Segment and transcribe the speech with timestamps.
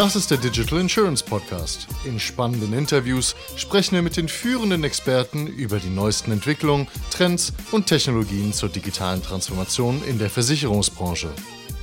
[0.00, 1.86] Das ist der Digital Insurance Podcast.
[2.06, 7.86] In spannenden Interviews sprechen wir mit den führenden Experten über die neuesten Entwicklungen, Trends und
[7.86, 11.28] Technologien zur digitalen Transformation in der Versicherungsbranche.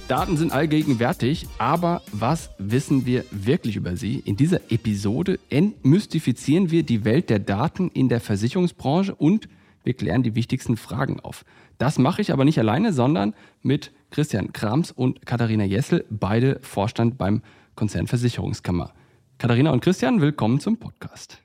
[0.07, 4.17] Daten sind allgegenwärtig, aber was wissen wir wirklich über sie?
[4.25, 9.47] In dieser Episode entmystifizieren wir die Welt der Daten in der Versicherungsbranche und
[9.83, 11.45] wir klären die wichtigsten Fragen auf.
[11.77, 17.19] Das mache ich aber nicht alleine, sondern mit Christian Krams und Katharina Jessel, beide Vorstand
[17.19, 17.43] beim
[17.77, 18.91] Konzernversicherungskammer.
[19.37, 21.37] Katharina und Christian, willkommen zum Podcast.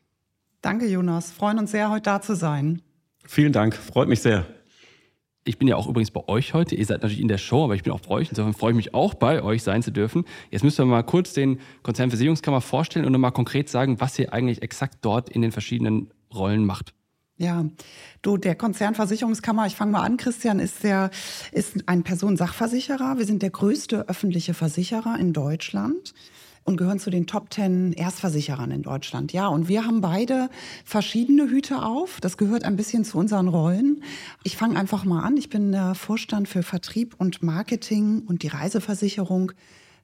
[0.63, 1.31] Danke, Jonas.
[1.31, 2.83] Freuen uns sehr, heute da zu sein.
[3.25, 4.47] Vielen Dank, freut mich sehr.
[5.45, 6.75] Ich bin ja auch übrigens bei euch heute.
[6.75, 8.31] Ihr seid natürlich in der Show, aber ich bin auch bei euch.
[8.31, 10.25] Insofern freue ich mich auch, bei euch sein zu dürfen.
[10.51, 14.63] Jetzt müsst ihr mal kurz den Konzernversicherungskammer vorstellen und nochmal konkret sagen, was ihr eigentlich
[14.63, 16.95] exakt dort in den verschiedenen Rollen macht.
[17.43, 17.65] Ja,
[18.23, 21.11] du, der Konzernversicherungskammer, ich fange mal an, Christian, ist, der,
[21.51, 23.19] ist ein Personensachversicherer.
[23.19, 26.15] Wir sind der größte öffentliche Versicherer in Deutschland
[26.63, 29.33] und gehören zu den Top Ten Erstversicherern in Deutschland.
[29.33, 30.51] Ja, und wir haben beide
[30.85, 32.21] verschiedene Hüte auf.
[32.21, 34.05] Das gehört ein bisschen zu unseren Rollen.
[34.45, 35.37] Ich fange einfach mal an.
[35.37, 39.51] Ich bin der Vorstand für Vertrieb und Marketing und die Reiseversicherung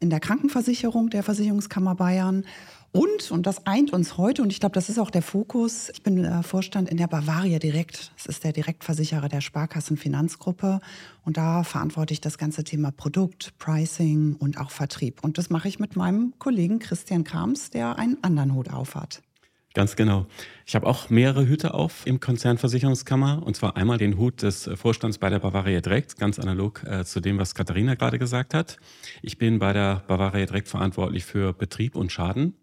[0.01, 2.45] in der Krankenversicherung der Versicherungskammer Bayern
[2.93, 6.03] und, und das eint uns heute, und ich glaube, das ist auch der Fokus, ich
[6.03, 8.13] bin äh, Vorstand in der Bavaria Direkt.
[8.17, 10.81] Das ist der Direktversicherer der Sparkassenfinanzgruppe.
[11.25, 15.23] Und da verantworte ich das ganze Thema Produkt, Pricing und auch Vertrieb.
[15.23, 19.23] Und das mache ich mit meinem Kollegen Christian Krams, der einen anderen Hut aufhat.
[19.75, 20.27] Ganz genau.
[20.67, 23.43] Ich habe auch mehrere Hüte auf im Konzernversicherungskammer.
[23.45, 27.21] Und zwar einmal den Hut des Vorstands bei der Bavaria Direkt, ganz analog äh, zu
[27.21, 28.79] dem, was Katharina gerade gesagt hat.
[29.21, 32.55] Ich bin bei der Bavaria Direkt verantwortlich für Betrieb und Schaden.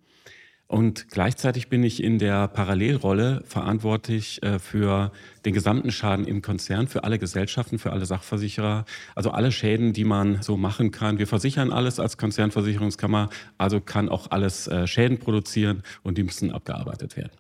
[0.68, 5.12] Und gleichzeitig bin ich in der Parallelrolle verantwortlich äh, für
[5.46, 10.06] den gesamten Schaden im Konzern, für alle Gesellschaften, für alle Sachversicherer, also alle Schäden, die
[10.06, 11.20] man so machen kann.
[11.20, 16.52] Wir versichern alles als Konzernversicherungskammer, also kann auch alles äh, Schäden produzieren und die müssen
[16.52, 17.34] abgearbeitet werden.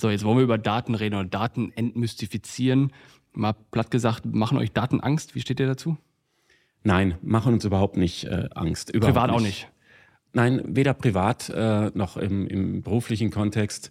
[0.00, 2.92] So, jetzt wollen wir über Daten reden oder Daten entmystifizieren.
[3.32, 5.36] Mal platt gesagt, machen euch Daten Angst?
[5.36, 5.98] Wie steht ihr dazu?
[6.82, 8.90] Nein, machen uns überhaupt nicht äh, Angst.
[8.90, 9.36] Überhaupt Privat nicht.
[9.38, 9.68] auch nicht.
[10.32, 13.90] Nein, weder privat äh, noch im, im beruflichen Kontext.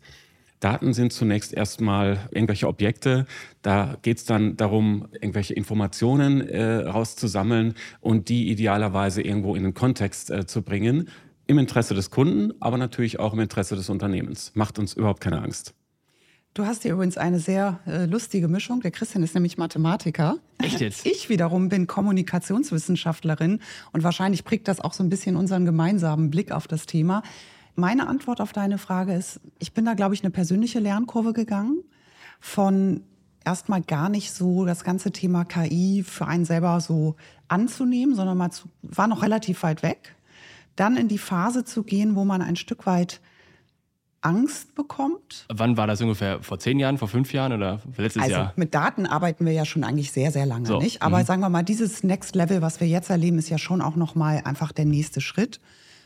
[0.59, 3.25] Daten sind zunächst erstmal irgendwelche Objekte.
[3.61, 9.73] Da geht es dann darum, irgendwelche Informationen äh, rauszusammeln und die idealerweise irgendwo in den
[9.73, 11.09] Kontext äh, zu bringen.
[11.47, 14.51] Im Interesse des Kunden, aber natürlich auch im Interesse des Unternehmens.
[14.53, 15.73] Macht uns überhaupt keine Angst.
[16.59, 18.81] Du hast hier übrigens eine sehr äh, lustige Mischung.
[18.81, 20.39] Der Christian ist nämlich Mathematiker.
[20.57, 21.05] Echt jetzt?
[21.09, 23.61] Ich wiederum bin Kommunikationswissenschaftlerin
[23.93, 27.23] und wahrscheinlich prägt das auch so ein bisschen unseren gemeinsamen Blick auf das Thema.
[27.75, 31.81] Meine Antwort auf deine Frage ist, ich bin da, glaube ich, eine persönliche Lernkurve gegangen
[32.41, 33.05] von
[33.45, 37.15] erstmal gar nicht so das ganze Thema KI für einen selber so
[37.47, 40.13] anzunehmen, sondern mal zu, war noch relativ weit weg.
[40.75, 43.21] Dann in die Phase zu gehen, wo man ein Stück weit
[44.21, 45.45] Angst bekommt.
[45.49, 46.41] Wann war das ungefähr?
[46.41, 48.41] Vor zehn Jahren, vor fünf Jahren oder letztes also, Jahr?
[48.47, 50.79] Also mit Daten arbeiten wir ja schon eigentlich sehr, sehr lange, so.
[50.79, 51.01] nicht?
[51.01, 51.25] Aber mhm.
[51.25, 54.41] sagen wir mal, dieses Next Level, was wir jetzt erleben, ist ja schon auch nochmal
[54.43, 55.59] einfach der nächste Schritt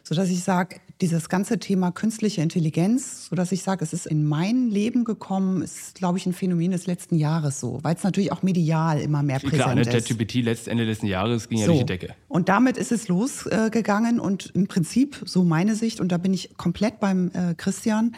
[0.03, 4.69] sodass ich sage, dieses ganze Thema künstliche Intelligenz, sodass ich sage, es ist in mein
[4.69, 8.43] Leben gekommen, ist, glaube ich, ein Phänomen des letzten Jahres so, weil es natürlich auch
[8.43, 9.89] medial immer mehr präsent Klar, ne, ist.
[9.89, 11.63] Klar, ChatGPT letzt Ende letzten Jahres ging so.
[11.63, 12.15] ja durch die Decke.
[12.27, 16.55] Und damit ist es losgegangen und im Prinzip, so meine Sicht, und da bin ich
[16.57, 18.15] komplett beim äh, Christian,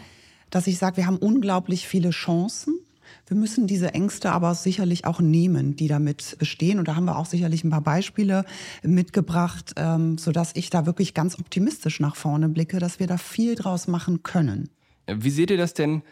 [0.49, 2.79] dass ich sage, wir haben unglaublich viele Chancen
[3.27, 6.77] wir müssen diese Ängste aber sicherlich auch nehmen, die damit bestehen.
[6.79, 8.45] Und da haben wir auch sicherlich ein paar Beispiele
[8.83, 13.55] mitgebracht, ähm, sodass ich da wirklich ganz optimistisch nach vorne blicke, dass wir da viel
[13.55, 14.69] draus machen können.
[15.07, 16.03] Wie seht ihr das denn?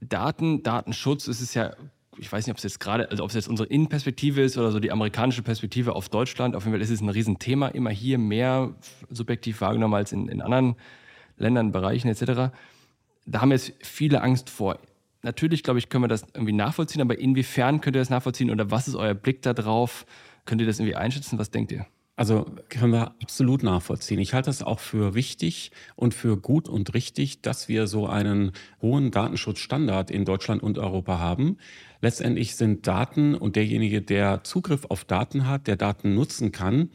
[0.00, 1.72] Daten, Datenschutz, ist es ja
[2.18, 4.70] ich weiß nicht, ob es jetzt gerade, also ob es jetzt unsere Innenperspektive ist oder
[4.70, 6.54] so die amerikanische Perspektive auf Deutschland.
[6.54, 8.74] Auf jeden Fall ist es ein Riesenthema, immer hier mehr
[9.10, 10.76] subjektiv wahrgenommen als in, in anderen
[11.38, 12.52] Ländern, Bereichen etc.
[13.24, 14.78] Da haben jetzt viele Angst vor
[15.22, 18.70] natürlich, glaube ich, können wir das irgendwie nachvollziehen, aber inwiefern könnt ihr das nachvollziehen oder
[18.70, 20.06] was ist euer Blick darauf?
[20.44, 21.38] Könnt ihr das irgendwie einschätzen?
[21.38, 21.86] Was denkt ihr?
[22.14, 24.20] Also können wir absolut nachvollziehen.
[24.20, 28.52] Ich halte das auch für wichtig und für gut und richtig, dass wir so einen
[28.82, 31.56] hohen Datenschutzstandard in Deutschland und Europa haben.
[32.02, 36.90] Letztendlich sind Daten und derjenige, der Zugriff auf Daten hat, der Daten nutzen kann,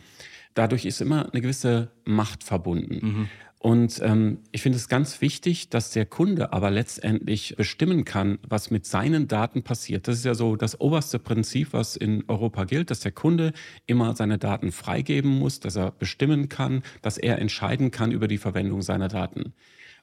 [0.54, 3.06] dadurch ist immer eine gewisse Macht verbunden.
[3.06, 3.30] Mhm.
[3.60, 8.70] Und ähm, ich finde es ganz wichtig, dass der Kunde aber letztendlich bestimmen kann, was
[8.70, 10.08] mit seinen Daten passiert.
[10.08, 13.54] Das ist ja so das oberste Prinzip, was in Europa gilt, dass der Kunde
[13.88, 18.38] immer seine Daten freigeben muss, dass er bestimmen kann, dass er entscheiden kann über die
[18.38, 19.54] Verwendung seiner Daten.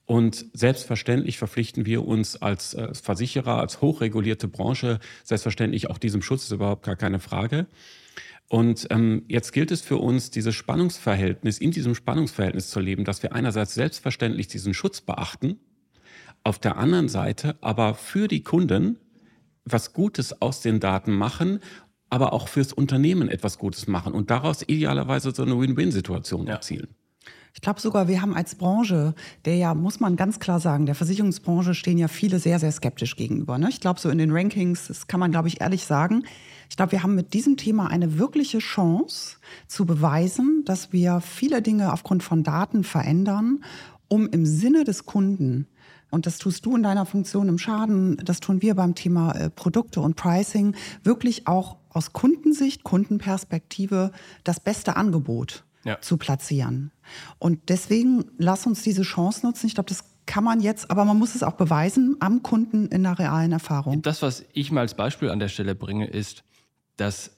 [0.06, 6.45] Und selbstverständlich verpflichten wir uns als äh, Versicherer, als hochregulierte Branche, selbstverständlich auch diesem Schutz
[6.45, 7.67] ist überhaupt gar keine Frage.
[8.49, 13.23] Und ähm, jetzt gilt es für uns, dieses Spannungsverhältnis, in diesem Spannungsverhältnis zu leben, dass
[13.23, 15.58] wir einerseits selbstverständlich diesen Schutz beachten,
[16.43, 18.99] auf der anderen Seite aber für die Kunden
[19.64, 21.61] was Gutes aus den Daten machen,
[22.11, 26.55] aber auch fürs Unternehmen etwas Gutes machen und daraus idealerweise so eine Win-Win-Situation ja.
[26.55, 26.88] erzielen.
[27.55, 29.14] Ich glaube sogar, wir haben als Branche,
[29.44, 33.17] der ja, muss man ganz klar sagen, der Versicherungsbranche stehen ja viele sehr, sehr skeptisch
[33.17, 33.58] gegenüber.
[33.58, 33.69] Ne?
[33.70, 36.25] Ich glaube, so in den Rankings, das kann man, glaube ich, ehrlich sagen.
[36.75, 39.37] Ich glaube, wir haben mit diesem Thema eine wirkliche Chance
[39.69, 43.62] zu beweisen, dass wir viele Dinge aufgrund von Daten verändern,
[44.09, 45.69] um im Sinne des Kunden
[46.11, 49.50] und das tust du in deiner Funktion im Schaden, das tun wir beim Thema äh,
[49.50, 50.75] Produkte und Pricing,
[51.05, 54.11] wirklich auch aus Kundensicht, Kundenperspektive
[54.43, 56.00] das beste Angebot ja.
[56.00, 56.91] zu platzieren.
[57.38, 59.69] Und deswegen lass uns diese Chance nutzen.
[59.69, 63.05] Ich glaube, das kann man jetzt, aber man muss es auch beweisen am Kunden in
[63.05, 64.03] der realen Erfahrung.
[64.03, 66.43] Das, was ich mal als Beispiel an der Stelle bringe, ist,
[66.96, 67.37] dass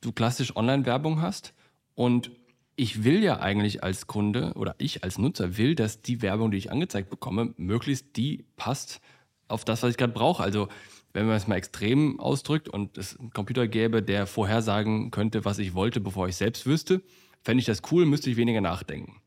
[0.00, 1.54] du klassisch Online-Werbung hast
[1.94, 2.30] und
[2.76, 6.58] ich will ja eigentlich als Kunde oder ich als Nutzer will, dass die Werbung, die
[6.58, 9.00] ich angezeigt bekomme, möglichst die passt
[9.48, 10.42] auf das, was ich gerade brauche.
[10.42, 10.68] Also
[11.12, 15.58] wenn man es mal extrem ausdrückt und es einen Computer gäbe, der vorhersagen könnte, was
[15.58, 17.02] ich wollte, bevor ich selbst wüsste,
[17.42, 19.20] fände ich das cool, müsste ich weniger nachdenken.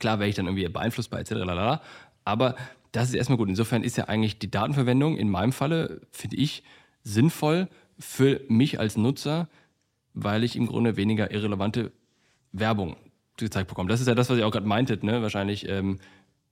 [0.00, 1.80] Klar wäre ich dann irgendwie beeinflussbar etc.
[2.24, 2.56] Aber
[2.90, 3.48] das ist erstmal gut.
[3.48, 6.64] Insofern ist ja eigentlich die Datenverwendung in meinem Falle, finde ich,
[7.04, 7.68] sinnvoll
[8.02, 9.48] für mich als Nutzer,
[10.14, 11.92] weil ich im Grunde weniger irrelevante
[12.52, 12.96] Werbung
[13.36, 13.88] gezeigt bekomme.
[13.88, 15.22] Das ist ja das, was ihr auch gerade meintet, ne?
[15.22, 15.98] Wahrscheinlich ähm,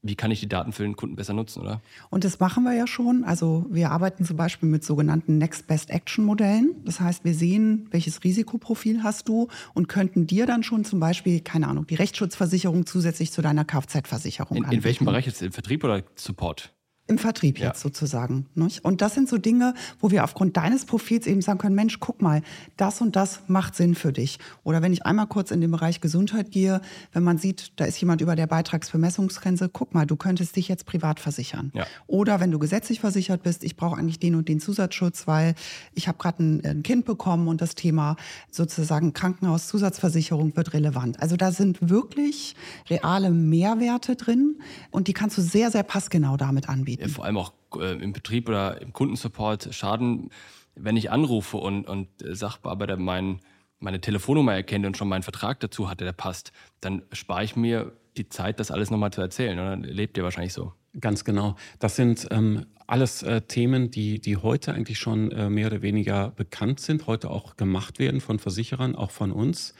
[0.03, 1.83] wie kann ich die Daten für den Kunden besser nutzen, oder?
[2.09, 3.25] Und das machen wir ja schon.
[3.25, 6.77] Also wir arbeiten zum Beispiel mit sogenannten Next Best Action Modellen.
[6.85, 11.41] Das heißt, wir sehen, welches Risikoprofil hast du und könnten dir dann schon zum Beispiel,
[11.41, 15.43] keine Ahnung, die Rechtsschutzversicherung zusätzlich zu deiner Kfz-Versicherung in, in welchem Bereich jetzt?
[15.43, 16.73] Im Vertrieb oder Support?
[17.11, 17.67] Im Vertrieb ja.
[17.67, 18.47] jetzt sozusagen.
[18.55, 18.85] Nicht?
[18.85, 22.23] Und das sind so Dinge, wo wir aufgrund deines Profils eben sagen können, Mensch, guck
[22.23, 22.41] mal,
[22.77, 24.39] das und das macht Sinn für dich.
[24.63, 26.81] Oder wenn ich einmal kurz in den Bereich Gesundheit gehe,
[27.13, 30.87] wenn man sieht, da ist jemand über der Beitragsbemessungsgrenze, guck mal, du könntest dich jetzt
[30.87, 31.73] privat versichern.
[31.75, 31.85] Ja.
[32.07, 35.57] Oder wenn du gesetzlich versichert bist, ich brauche eigentlich den und den Zusatzschutz, weil
[35.95, 38.15] ich habe gerade ein, ein Kind bekommen und das Thema
[38.53, 41.21] sozusagen Krankenhauszusatzversicherung wird relevant.
[41.21, 42.55] Also da sind wirklich
[42.89, 44.61] reale Mehrwerte drin
[44.93, 48.49] und die kannst du sehr, sehr passgenau damit anbieten vor allem auch äh, im Betrieb
[48.49, 50.31] oder im Kundensupport Schaden,
[50.75, 53.41] wenn ich anrufe und, und Sachbearbeiter mein,
[53.79, 57.93] meine Telefonnummer erkennt und schon meinen Vertrag dazu hatte, der passt, dann spare ich mir
[58.17, 59.59] die Zeit, das alles nochmal zu erzählen.
[59.59, 60.73] Oder lebt ihr wahrscheinlich so?
[60.99, 61.57] Ganz genau.
[61.79, 66.31] Das sind ähm, alles äh, Themen, die, die heute eigentlich schon äh, mehr oder weniger
[66.31, 69.75] bekannt sind, heute auch gemacht werden von Versicherern, auch von uns.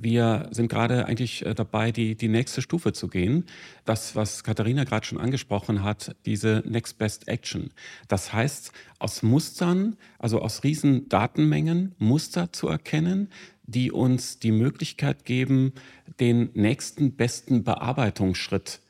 [0.00, 3.46] Wir sind gerade eigentlich äh, dabei, die, die nächste Stufe zu gehen.
[3.84, 7.70] Das, was Katharina gerade schon angesprochen hat, diese Next Best Action.
[8.06, 13.28] Das heißt, aus Mustern, also aus riesen Datenmengen Muster zu erkennen,
[13.64, 15.72] die uns die Möglichkeit geben,
[16.20, 18.80] den nächsten besten Bearbeitungsschritt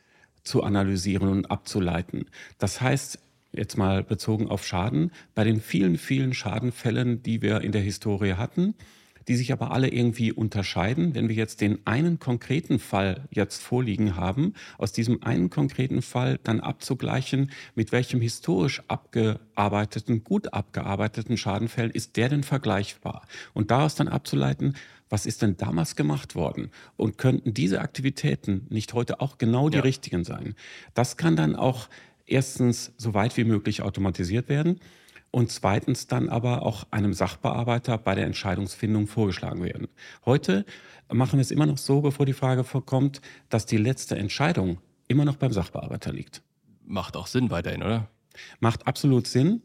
[0.43, 2.27] zu analysieren und abzuleiten.
[2.59, 3.19] Das heißt,
[3.53, 8.35] jetzt mal bezogen auf Schaden, bei den vielen, vielen Schadenfällen, die wir in der Historie
[8.35, 8.75] hatten,
[9.29, 11.15] die sich aber alle irgendwie unterscheiden.
[11.15, 16.41] Wenn wir jetzt den einen konkreten Fall jetzt vorliegen haben, aus diesem einen konkreten Fall
[16.43, 23.27] dann abzugleichen, mit welchem historisch abgearbeiteten, gut abgearbeiteten Schadenfällen ist der denn vergleichbar?
[23.53, 24.75] Und daraus dann abzuleiten,
[25.11, 26.71] was ist denn damals gemacht worden?
[26.97, 29.83] Und könnten diese Aktivitäten nicht heute auch genau die ja.
[29.83, 30.55] richtigen sein?
[30.95, 31.89] Das kann dann auch
[32.27, 34.81] erstens so weit wie möglich automatisiert werden
[35.39, 39.87] und zweitens dann aber auch einem Sachbearbeiter bei der Entscheidungsfindung vorgeschlagen werden.
[40.27, 40.67] Heute
[41.13, 45.25] machen wir es immer noch so, bevor die Frage vorkommt, dass die letzte Entscheidung immer
[45.25, 46.43] noch beim Sachbearbeiter liegt.
[46.85, 48.09] Macht auch Sinn weiterhin, oder?
[48.59, 49.63] Macht absolut Sinn.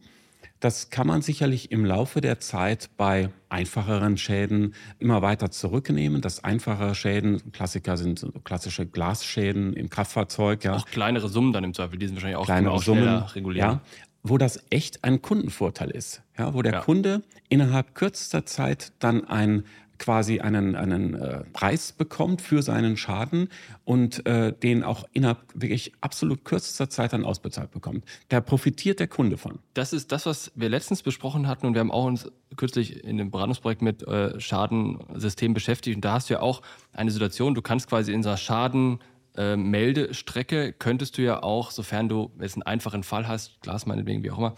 [0.60, 6.22] Das kann man sicherlich im Laufe der Zeit bei einfacheren Schäden immer weiter zurücknehmen.
[6.22, 10.64] Das einfachere Schäden, Klassiker sind klassische Glasschäden im Kraftfahrzeug.
[10.66, 10.76] Ja.
[10.76, 13.72] Auch kleinere Summen dann im Zweifel, die sind wahrscheinlich auch, kleinere Summen, regulieren.
[13.72, 13.82] Ja
[14.24, 16.22] wo das echt ein Kundenvorteil ist.
[16.38, 16.80] Ja, wo der ja.
[16.82, 19.64] Kunde innerhalb kürzester Zeit dann ein
[20.00, 23.48] quasi einen, einen äh, Preis bekommt für seinen Schaden
[23.86, 28.04] und äh, den auch innerhalb wirklich absolut kürzester Zeit dann ausbezahlt bekommt.
[28.28, 29.60] Da profitiert der Kunde von.
[29.74, 33.18] Das ist das, was wir letztens besprochen hatten und wir haben auch uns kürzlich in
[33.18, 36.62] dem Beratungsprojekt mit äh, Schadensystem beschäftigt und da hast du ja auch
[36.92, 39.00] eine Situation, du kannst quasi in so einer Schaden
[39.36, 44.24] äh, Meldestrecke könntest du ja auch, sofern du jetzt einen einfachen Fall hast, Glas meinetwegen,
[44.24, 44.56] wie auch immer,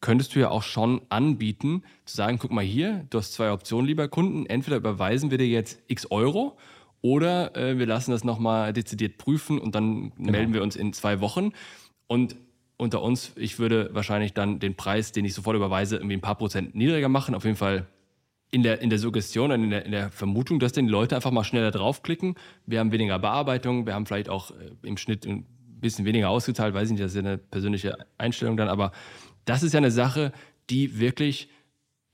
[0.00, 3.86] könntest du ja auch schon anbieten, zu sagen, guck mal hier, du hast zwei Optionen,
[3.86, 6.56] lieber Kunden, entweder überweisen wir dir jetzt x Euro
[7.00, 10.32] oder äh, wir lassen das nochmal dezidiert prüfen und dann genau.
[10.32, 11.52] melden wir uns in zwei Wochen.
[12.06, 12.36] Und
[12.76, 16.36] unter uns, ich würde wahrscheinlich dann den Preis, den ich sofort überweise, irgendwie ein paar
[16.36, 17.86] Prozent niedriger machen, auf jeden Fall
[18.50, 21.30] in der, in der Suggestion und in der, in der Vermutung, dass die Leute einfach
[21.30, 22.34] mal schneller draufklicken.
[22.66, 25.46] Wir haben weniger Bearbeitung, wir haben vielleicht auch äh, im Schnitt ein
[25.80, 28.92] bisschen weniger ausgezahlt, weiß ich nicht, das ist ja eine persönliche Einstellung dann, aber
[29.44, 30.32] das ist ja eine Sache,
[30.70, 31.48] die wirklich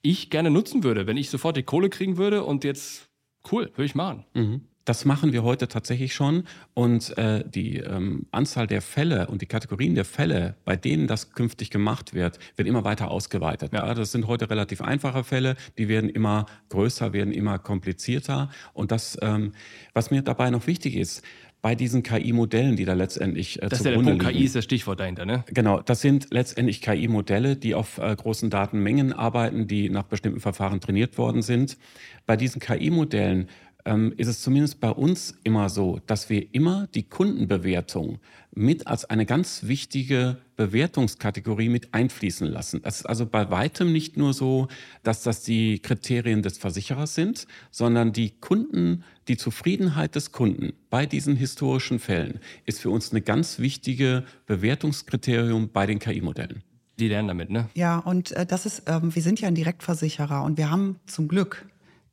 [0.02, 3.08] ich gerne nutzen würde, wenn ich sofort die Kohle kriegen würde und jetzt
[3.50, 4.24] cool, würde ich machen.
[4.34, 4.62] Mhm.
[4.84, 6.44] Das machen wir heute tatsächlich schon.
[6.74, 11.32] Und äh, die ähm, Anzahl der Fälle und die Kategorien der Fälle, bei denen das
[11.32, 13.72] künftig gemacht wird, wird immer weiter ausgeweitet.
[13.72, 13.86] Ja.
[13.86, 13.94] ja.
[13.94, 18.50] Das sind heute relativ einfache Fälle, die werden immer größer, werden immer komplizierter.
[18.74, 19.52] Und das, ähm,
[19.94, 21.22] was mir dabei noch wichtig ist,
[21.64, 24.32] bei diesen KI-Modellen, die da letztendlich äh, Das ist ja der Punkt, liegen.
[24.36, 25.44] KI ist das Stichwort dahinter, ne?
[25.46, 30.82] Genau, das sind letztendlich KI-Modelle, die auf äh, großen Datenmengen arbeiten, die nach bestimmten Verfahren
[30.82, 31.78] trainiert worden sind.
[32.26, 33.48] Bei diesen KI-Modellen
[33.84, 38.18] ähm, ist es zumindest bei uns immer so, dass wir immer die Kundenbewertung
[38.54, 42.80] mit als eine ganz wichtige Bewertungskategorie mit einfließen lassen.
[42.82, 44.68] Das ist also bei weitem nicht nur so,
[45.02, 51.06] dass das die Kriterien des Versicherers sind, sondern die Kunden, die Zufriedenheit des Kunden bei
[51.06, 56.62] diesen historischen Fällen ist für uns eine ganz wichtige Bewertungskriterium bei den KI-Modellen.
[56.98, 57.68] Die lernen damit, ne?
[57.74, 61.26] Ja, und äh, das ist, ähm, wir sind ja ein Direktversicherer und wir haben zum
[61.26, 61.66] Glück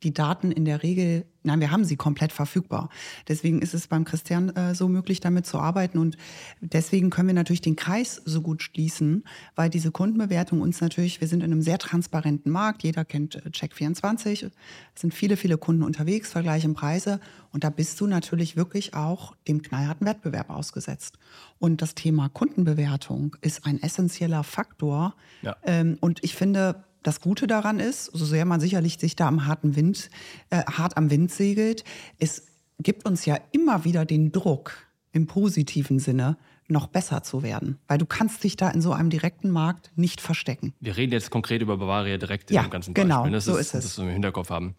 [0.04, 2.90] die Daten in der Regel, nein, wir haben sie komplett verfügbar.
[3.28, 5.98] Deswegen ist es beim Christian äh, so möglich, damit zu arbeiten.
[5.98, 6.18] Und
[6.60, 9.24] deswegen können wir natürlich den Kreis so gut schließen,
[9.56, 12.84] weil diese Kundenbewertung uns natürlich, wir sind in einem sehr transparenten Markt.
[12.84, 14.52] Jeder kennt äh, Check24.
[14.96, 17.20] Es sind viele, viele Kunden unterwegs, vergleichen Preise.
[17.52, 21.20] Und da bist du natürlich wirklich auch dem knallharten Wettbewerb ausgesetzt.
[21.60, 25.16] Und das Thema Kundenbewertung ist ein essentieller Faktor.
[25.42, 25.56] Ja.
[25.64, 29.46] Ähm, und ich finde, das Gute daran ist, so sehr man sicherlich sich da am
[29.46, 30.10] harten Wind,
[30.50, 31.84] äh, hart am Wind segelt,
[32.20, 32.48] es
[32.80, 34.74] gibt uns ja immer wieder den Druck
[35.12, 37.78] im positiven Sinne, noch besser zu werden.
[37.88, 40.74] Weil du kannst dich da in so einem direkten Markt nicht verstecken.
[40.80, 43.34] Wir reden jetzt konkret über Bavaria direkt ja, im ganzen genau, Beispiel.
[43.34, 43.84] Das so ist, ist es.
[43.84, 44.76] Das wir im Hinterkopf haben.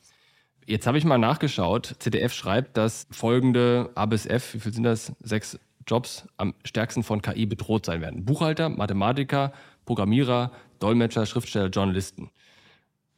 [0.64, 1.96] Jetzt habe ich mal nachgeschaut.
[1.98, 5.12] ZDF schreibt, dass folgende A bis F, wie viel sind das?
[5.20, 8.24] Sechs Jobs am stärksten von KI bedroht sein werden.
[8.24, 9.52] Buchhalter, Mathematiker,
[9.84, 12.30] Programmierer, Dolmetscher, Schriftsteller, Journalisten.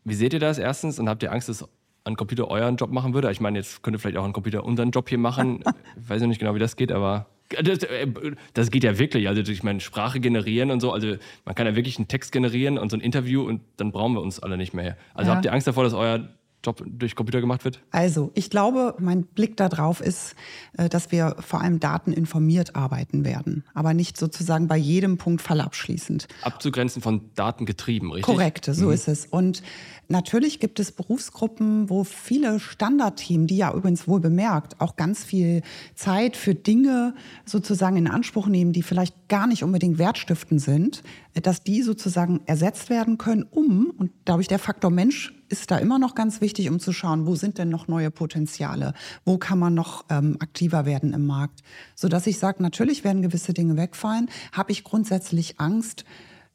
[0.05, 1.67] Wie seht ihr das erstens und habt ihr Angst, dass
[2.05, 3.31] ein Computer euren Job machen würde?
[3.31, 5.65] Ich meine, jetzt könnte vielleicht auch ein Computer unseren Job hier machen.
[6.01, 7.27] ich weiß noch nicht genau, wie das geht, aber
[7.63, 8.07] das, äh,
[8.53, 9.29] das, geht ja wirklich.
[9.29, 10.93] Also ich meine, Sprache generieren und so.
[10.93, 14.15] Also man kann ja wirklich einen Text generieren und so ein Interview und dann brauchen
[14.15, 14.97] wir uns alle nicht mehr.
[15.15, 15.37] Also ja.
[15.37, 16.29] habt ihr Angst davor, dass euer
[16.65, 17.83] Job durch Computer gemacht wird?
[17.91, 20.35] Also, ich glaube, mein Blick darauf ist,
[20.77, 26.29] äh, dass wir vor allem dateninformiert arbeiten werden, aber nicht sozusagen bei jedem Punkt fallabschließend.
[26.43, 28.35] Abzugrenzen von Daten getrieben, richtig?
[28.35, 28.93] Korrekt, so mhm.
[28.93, 29.27] ist es.
[29.27, 29.63] Und
[30.09, 35.63] natürlich gibt es Berufsgruppen, wo viele Standardteam, die ja übrigens wohl bemerkt, auch ganz viel
[35.95, 41.03] Zeit für Dinge sozusagen in Anspruch nehmen, die vielleicht gar nicht unbedingt wertstiftend sind,
[41.43, 45.79] dass die sozusagen ersetzt werden können, um, und glaube ich, der Faktor Mensch ist da
[45.79, 49.59] immer noch ganz wichtig, um zu schauen, wo sind denn noch neue Potenziale, wo kann
[49.59, 51.63] man noch ähm, aktiver werden im Markt,
[51.95, 54.31] so dass ich sage, natürlich werden gewisse Dinge wegfallen.
[54.53, 56.05] Habe ich grundsätzlich Angst?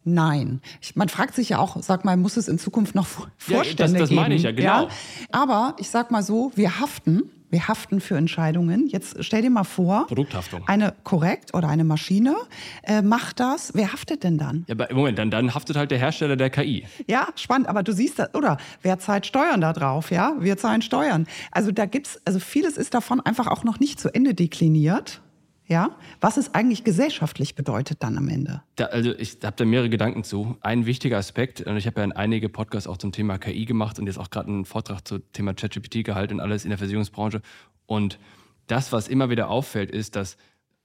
[0.04, 0.62] Nein.
[0.82, 4.00] Ich, man fragt sich ja auch, sag mal, muss es in Zukunft noch Vorstände ja,
[4.00, 4.84] das, das meine ich ja, genau.
[4.84, 4.88] Ja?
[5.32, 8.88] Aber ich sag mal so, wir haften wir haften für Entscheidungen.
[8.88, 10.68] Jetzt stell dir mal vor, Produkthaftung.
[10.68, 12.36] Eine korrekt oder eine Maschine
[12.84, 13.74] äh, macht das.
[13.74, 14.66] Wer haftet denn dann?
[14.68, 16.86] Ja, Moment, dann, dann haftet halt der Hersteller der KI.
[17.08, 17.68] Ja, spannend.
[17.68, 20.12] Aber du siehst das, oder wer zahlt Steuern da drauf?
[20.12, 21.26] Ja, wir zahlen Steuern.
[21.52, 25.22] Also da gibt's, also vieles ist davon einfach auch noch nicht zu Ende dekliniert.
[25.70, 28.64] Ja, was es eigentlich gesellschaftlich bedeutet dann am Ende.
[28.76, 30.58] Da, also ich habe da mehrere Gedanken zu.
[30.62, 34.08] Ein wichtiger Aspekt, und ich habe ja einige Podcasts auch zum Thema KI gemacht und
[34.08, 37.44] jetzt auch gerade einen Vortrag zum Thema ChatGPT gehalten und alles in der Versicherungsbranche.
[37.86, 38.18] Und
[38.66, 40.38] das, was immer wieder auffällt, ist, dass,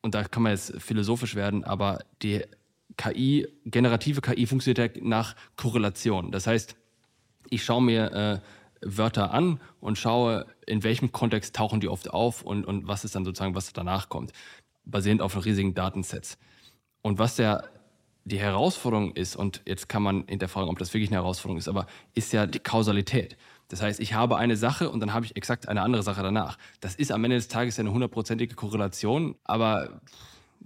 [0.02, 2.42] und da kann man jetzt philosophisch werden, aber die
[2.98, 6.30] KI, generative KI funktioniert ja nach Korrelation.
[6.30, 6.76] Das heißt,
[7.48, 8.38] ich schaue mir äh,
[8.82, 13.14] Wörter an und schaue, in welchem Kontext tauchen die oft auf und, und was ist
[13.14, 14.32] dann sozusagen, was danach kommt
[14.84, 16.38] basierend auf riesigen Datensets.
[17.02, 17.68] Und was der,
[18.24, 21.86] die Herausforderung ist, und jetzt kann man hinterfragen, ob das wirklich eine Herausforderung ist, aber
[22.14, 23.36] ist ja die Kausalität.
[23.68, 26.58] Das heißt, ich habe eine Sache und dann habe ich exakt eine andere Sache danach.
[26.80, 30.00] Das ist am Ende des Tages ja eine hundertprozentige Korrelation, aber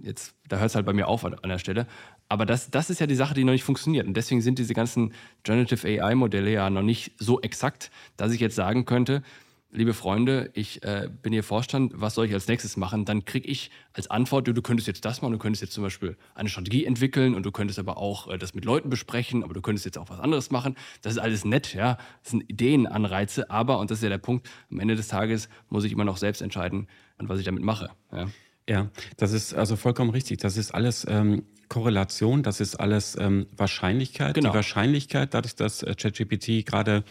[0.01, 1.87] jetzt, da hört es halt bei mir auf an, an der Stelle.
[2.27, 4.05] Aber das, das ist ja die Sache, die noch nicht funktioniert.
[4.05, 8.55] Und deswegen sind diese ganzen Generative AI-Modelle ja noch nicht so exakt, dass ich jetzt
[8.55, 9.23] sagen könnte,
[9.71, 13.05] liebe Freunde, ich äh, bin Ihr Vorstand, was soll ich als nächstes machen?
[13.05, 15.83] Dann kriege ich als Antwort, du, du, könntest jetzt das machen, du könntest jetzt zum
[15.83, 19.53] Beispiel eine Strategie entwickeln und du könntest aber auch äh, das mit Leuten besprechen, aber
[19.53, 20.75] du könntest jetzt auch was anderes machen.
[21.01, 21.97] Das ist alles nett, ja.
[22.23, 25.83] Das sind Ideenanreize, aber, und das ist ja der Punkt, am Ende des Tages muss
[25.83, 26.87] ich immer noch selbst entscheiden,
[27.19, 27.91] was ich damit mache.
[28.11, 28.27] Ja.
[28.69, 30.37] Ja, das ist also vollkommen richtig.
[30.37, 34.35] Das ist alles ähm, Korrelation, das ist alles ähm, Wahrscheinlichkeit.
[34.35, 34.49] Genau.
[34.49, 37.03] Die Wahrscheinlichkeit, dadurch, dass äh, ChatGPT gerade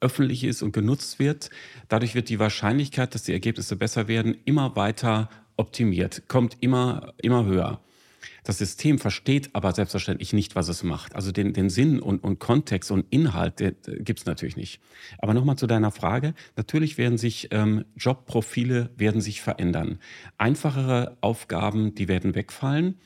[0.00, 1.50] öffentlich ist und genutzt wird,
[1.88, 5.28] dadurch wird die Wahrscheinlichkeit, dass die Ergebnisse besser werden, immer weiter
[5.58, 7.80] optimiert, kommt immer, immer höher.
[8.44, 11.14] Das System versteht aber selbstverständlich nicht, was es macht.
[11.14, 14.80] Also den, den Sinn und, und Kontext und Inhalt gibt es natürlich nicht.
[15.18, 16.34] Aber nochmal zu deiner Frage.
[16.56, 19.98] Natürlich werden sich ähm, Jobprofile werden sich verändern.
[20.38, 22.96] Einfachere Aufgaben, die werden wegfallen.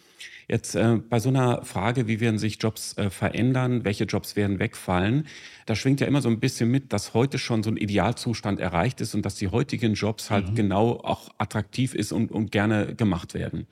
[0.48, 4.60] Jetzt äh, bei so einer Frage, wie werden sich Jobs äh, verändern, welche Jobs werden
[4.60, 5.26] wegfallen,
[5.66, 9.00] da schwingt ja immer so ein bisschen mit, dass heute schon so ein Idealzustand erreicht
[9.00, 10.54] ist und dass die heutigen Jobs halt mhm.
[10.54, 13.66] genau auch attraktiv ist und, und gerne gemacht werden.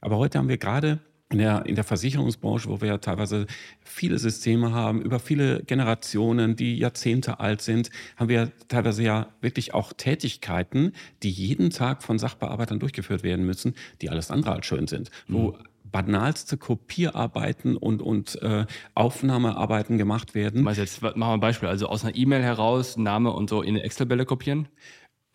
[0.00, 1.00] Aber heute haben wir gerade
[1.30, 3.46] in der, in der Versicherungsbranche, wo wir ja teilweise
[3.82, 9.74] viele Systeme haben, über viele Generationen, die Jahrzehnte alt sind, haben wir teilweise ja wirklich
[9.74, 14.86] auch Tätigkeiten, die jeden Tag von Sachbearbeitern durchgeführt werden müssen, die alles andere als schön
[14.86, 15.10] sind.
[15.26, 15.34] Mhm.
[15.34, 15.58] Wo
[15.90, 20.64] banalste Kopierarbeiten und, und äh, Aufnahmearbeiten gemacht werden.
[20.64, 23.70] Was jetzt, machen wir ein Beispiel, also aus einer E-Mail heraus Name und so in
[23.70, 24.68] eine Excel-Bälle kopieren?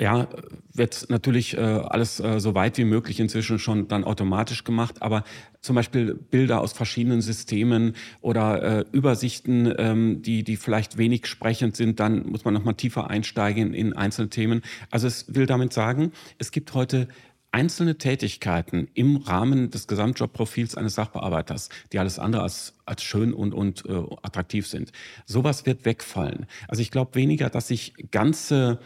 [0.04, 0.28] Ja,
[0.74, 5.24] wird natürlich äh, alles äh, so weit wie möglich inzwischen schon dann automatisch gemacht, aber
[5.62, 11.78] zum Beispiel Bilder aus verschiedenen Systemen oder äh, Übersichten, ähm, die, die vielleicht wenig sprechend
[11.78, 14.62] sind, dann muss man nochmal tiefer einsteigen in einzelne Themen.
[14.92, 17.08] Also es will damit sagen, es gibt heute
[17.54, 23.54] einzelne Tätigkeiten im Rahmen des Gesamtjobprofils eines Sachbearbeiters, die alles andere als, als schön und,
[23.54, 24.92] und äh, attraktiv sind.
[25.26, 26.46] Sowas wird wegfallen.
[26.68, 28.80] Also ich glaube weniger, dass sich ganze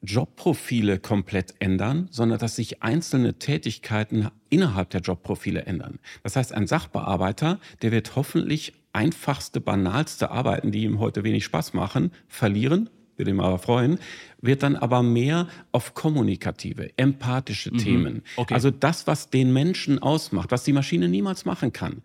[0.00, 5.98] Jobprofile komplett ändern, sondern dass sich einzelne Tätigkeiten innerhalb der Jobprofile ändern.
[6.22, 11.74] Das heißt, ein Sachbearbeiter, der wird hoffentlich einfachste, banalste Arbeiten, die ihm heute wenig Spaß
[11.74, 13.98] machen, verlieren würde ihn aber freuen,
[14.40, 17.78] wird dann aber mehr auf kommunikative, empathische mhm.
[17.78, 18.22] Themen.
[18.36, 18.54] Okay.
[18.54, 22.02] Also das, was den Menschen ausmacht, was die Maschine niemals machen kann.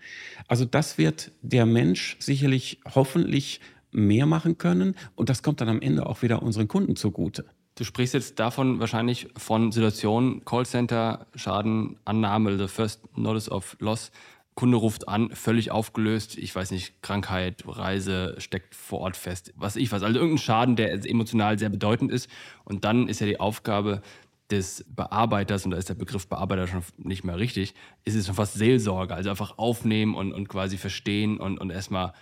[0.47, 5.81] Also das wird der Mensch sicherlich hoffentlich mehr machen können und das kommt dann am
[5.81, 7.45] Ende auch wieder unseren Kunden zugute.
[7.75, 14.11] Du sprichst jetzt davon wahrscheinlich von Situationen, Callcenter, Schaden, Annahme, the first notice of loss.
[14.53, 19.75] Kunde ruft an, völlig aufgelöst, ich weiß nicht, Krankheit, Reise, steckt vor Ort fest, was
[19.75, 20.03] ich weiß.
[20.03, 22.29] Also irgendein Schaden, der emotional sehr bedeutend ist.
[22.63, 24.03] Und dann ist ja die Aufgabe
[24.51, 27.73] des Bearbeiters, und da ist der Begriff Bearbeiter schon nicht mehr richtig,
[28.05, 29.15] ist es schon fast Seelsorge.
[29.15, 32.13] Also einfach aufnehmen und, und quasi verstehen und, und erstmal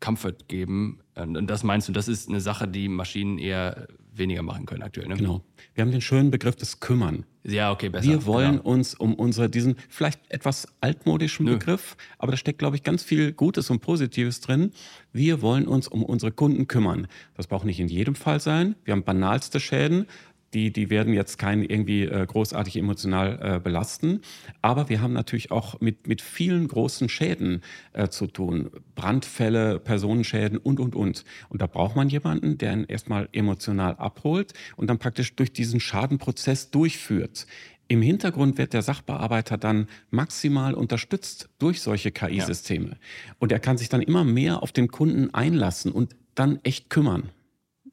[0.00, 1.00] Comfort geben.
[1.14, 5.08] Und das meinst du, das ist eine Sache, die Maschinen eher weniger machen können aktuell.
[5.08, 5.16] Ne?
[5.16, 5.42] Genau.
[5.74, 7.24] Wir haben den schönen Begriff des Kümmern.
[7.44, 8.08] Ja, okay, besser.
[8.08, 8.70] Wir wollen genau.
[8.70, 11.52] uns um unsere, diesen vielleicht etwas altmodischen Nö.
[11.52, 14.72] Begriff, aber da steckt, glaube ich, ganz viel Gutes und Positives drin.
[15.12, 17.06] Wir wollen uns um unsere Kunden kümmern.
[17.34, 18.74] Das braucht nicht in jedem Fall sein.
[18.84, 20.06] Wir haben banalste Schäden,
[20.54, 24.20] die, die werden jetzt keinen irgendwie äh, großartig emotional äh, belasten.
[24.62, 28.70] Aber wir haben natürlich auch mit, mit vielen großen Schäden äh, zu tun.
[28.94, 31.24] Brandfälle, Personenschäden und, und, und.
[31.48, 35.80] Und da braucht man jemanden, der ihn erstmal emotional abholt und dann praktisch durch diesen
[35.80, 37.46] Schadenprozess durchführt.
[37.88, 42.88] Im Hintergrund wird der Sachbearbeiter dann maximal unterstützt durch solche KI-Systeme.
[42.90, 42.96] Ja.
[43.38, 47.30] Und er kann sich dann immer mehr auf den Kunden einlassen und dann echt kümmern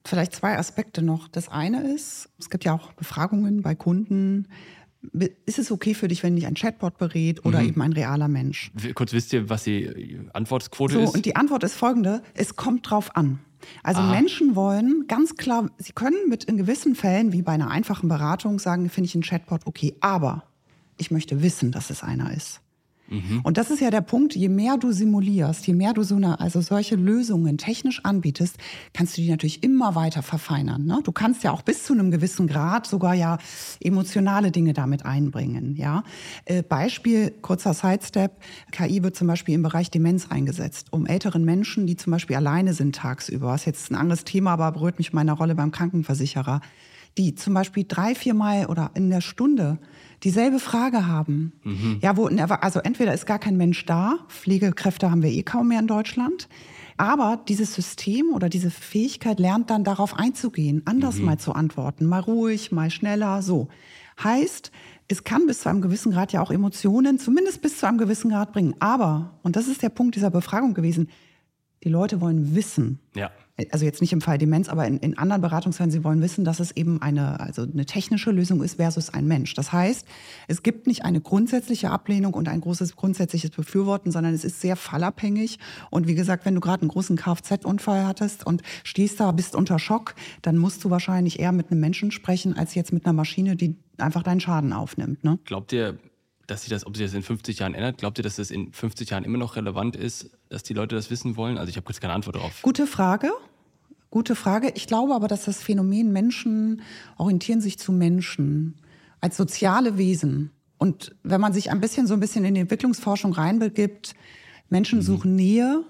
[0.06, 1.28] vielleicht zwei Aspekte noch.
[1.28, 4.48] Das eine ist, es gibt ja auch Befragungen bei Kunden.
[5.46, 7.68] Ist es okay für dich, wenn dich ein Chatbot berät oder mhm.
[7.68, 8.72] eben ein realer Mensch?
[8.96, 11.16] Kurz wisst ihr, was die Antwortquote so, ist?
[11.16, 13.40] Und die Antwort ist folgende: Es kommt drauf an.
[13.82, 14.12] Also Aha.
[14.12, 18.60] Menschen wollen ganz klar, sie können mit in gewissen Fällen, wie bei einer einfachen Beratung,
[18.60, 20.44] sagen, finde ich einen Chatbot okay, aber
[20.98, 22.62] ich möchte wissen, dass es einer ist.
[23.08, 23.42] Mhm.
[23.44, 26.40] Und das ist ja der Punkt, je mehr du simulierst, je mehr du so eine,
[26.40, 28.58] also solche Lösungen technisch anbietest,
[28.94, 30.86] kannst du die natürlich immer weiter verfeinern.
[30.86, 31.00] Ne?
[31.04, 33.38] Du kannst ja auch bis zu einem gewissen Grad sogar ja
[33.82, 35.76] emotionale Dinge damit einbringen.
[35.76, 36.04] Ja?
[36.46, 38.32] Äh, Beispiel, kurzer Sidestep,
[38.72, 42.74] KI wird zum Beispiel im Bereich Demenz eingesetzt, um älteren Menschen, die zum Beispiel alleine
[42.74, 46.62] sind tagsüber, was jetzt ein anderes Thema, aber berührt mich meiner Rolle beim Krankenversicherer,
[47.18, 49.80] die zum Beispiel drei, vier Mal oder in der Stunde
[50.24, 51.54] dieselbe Frage haben.
[51.64, 52.00] Mhm.
[52.02, 55.80] Ja, wo, also entweder ist gar kein Mensch da, Pflegekräfte haben wir eh kaum mehr
[55.80, 56.48] in Deutschland,
[56.98, 61.26] aber dieses System oder diese Fähigkeit lernt dann darauf einzugehen, anders mhm.
[61.26, 63.68] mal zu antworten, mal ruhig, mal schneller, so.
[64.24, 64.72] Heißt,
[65.08, 68.30] es kann bis zu einem gewissen Grad ja auch Emotionen, zumindest bis zu einem gewissen
[68.30, 68.76] Grad bringen.
[68.80, 71.10] Aber, und das ist der Punkt dieser Befragung gewesen,
[71.84, 73.00] die Leute wollen wissen.
[73.16, 73.32] Ja.
[73.72, 76.60] Also jetzt nicht im Fall Demenz, aber in, in anderen Beratungsfällen, sie wollen wissen, dass
[76.60, 79.54] es eben eine, also eine technische Lösung ist versus ein Mensch.
[79.54, 80.08] Das heißt,
[80.48, 84.76] es gibt nicht eine grundsätzliche Ablehnung und ein großes grundsätzliches Befürworten, sondern es ist sehr
[84.76, 85.60] fallabhängig.
[85.92, 89.78] Und wie gesagt, wenn du gerade einen großen Kfz-Unfall hattest und stehst da, bist unter
[89.78, 93.56] Schock, dann musst du wahrscheinlich eher mit einem Menschen sprechen, als jetzt mit einer Maschine,
[93.56, 95.24] die einfach deinen Schaden aufnimmt.
[95.24, 95.38] Ne?
[95.46, 96.00] Glaubt ihr,
[96.48, 97.98] dass sich das, ob sich das in 50 Jahren ändert?
[97.98, 101.10] Glaubt ihr, dass das in 50 Jahren immer noch relevant ist, dass die Leute das
[101.10, 101.58] wissen wollen?
[101.58, 102.62] Also ich habe jetzt keine Antwort darauf.
[102.62, 103.32] Gute Frage.
[104.10, 104.72] Gute Frage.
[104.76, 106.82] Ich glaube aber, dass das Phänomen Menschen
[107.18, 108.76] orientieren sich zu Menschen
[109.22, 110.52] als soziale Wesen.
[110.78, 114.14] Und wenn man sich ein bisschen so ein bisschen in die Entwicklungsforschung reinbegibt,
[114.70, 115.04] Menschen mhm.
[115.04, 115.84] suchen Nähe,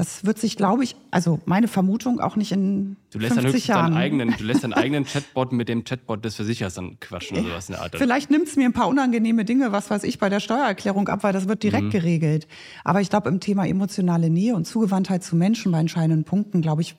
[0.00, 3.76] das wird sich, glaube ich, also meine Vermutung auch nicht in du lässt 50 dann
[3.76, 3.94] Jahren.
[3.94, 7.68] Eigenen, du lässt deinen eigenen Chatbot mit dem Chatbot des Versichers dann quatschen oder sowas
[7.68, 7.96] in der Art.
[7.96, 11.22] Vielleicht nimmt es mir ein paar unangenehme Dinge, was weiß ich, bei der Steuererklärung ab,
[11.22, 11.90] weil das wird direkt mhm.
[11.90, 12.48] geregelt.
[12.82, 16.80] Aber ich glaube, im Thema emotionale Nähe und Zugewandtheit zu Menschen bei entscheidenden Punkten, glaube
[16.80, 16.96] ich,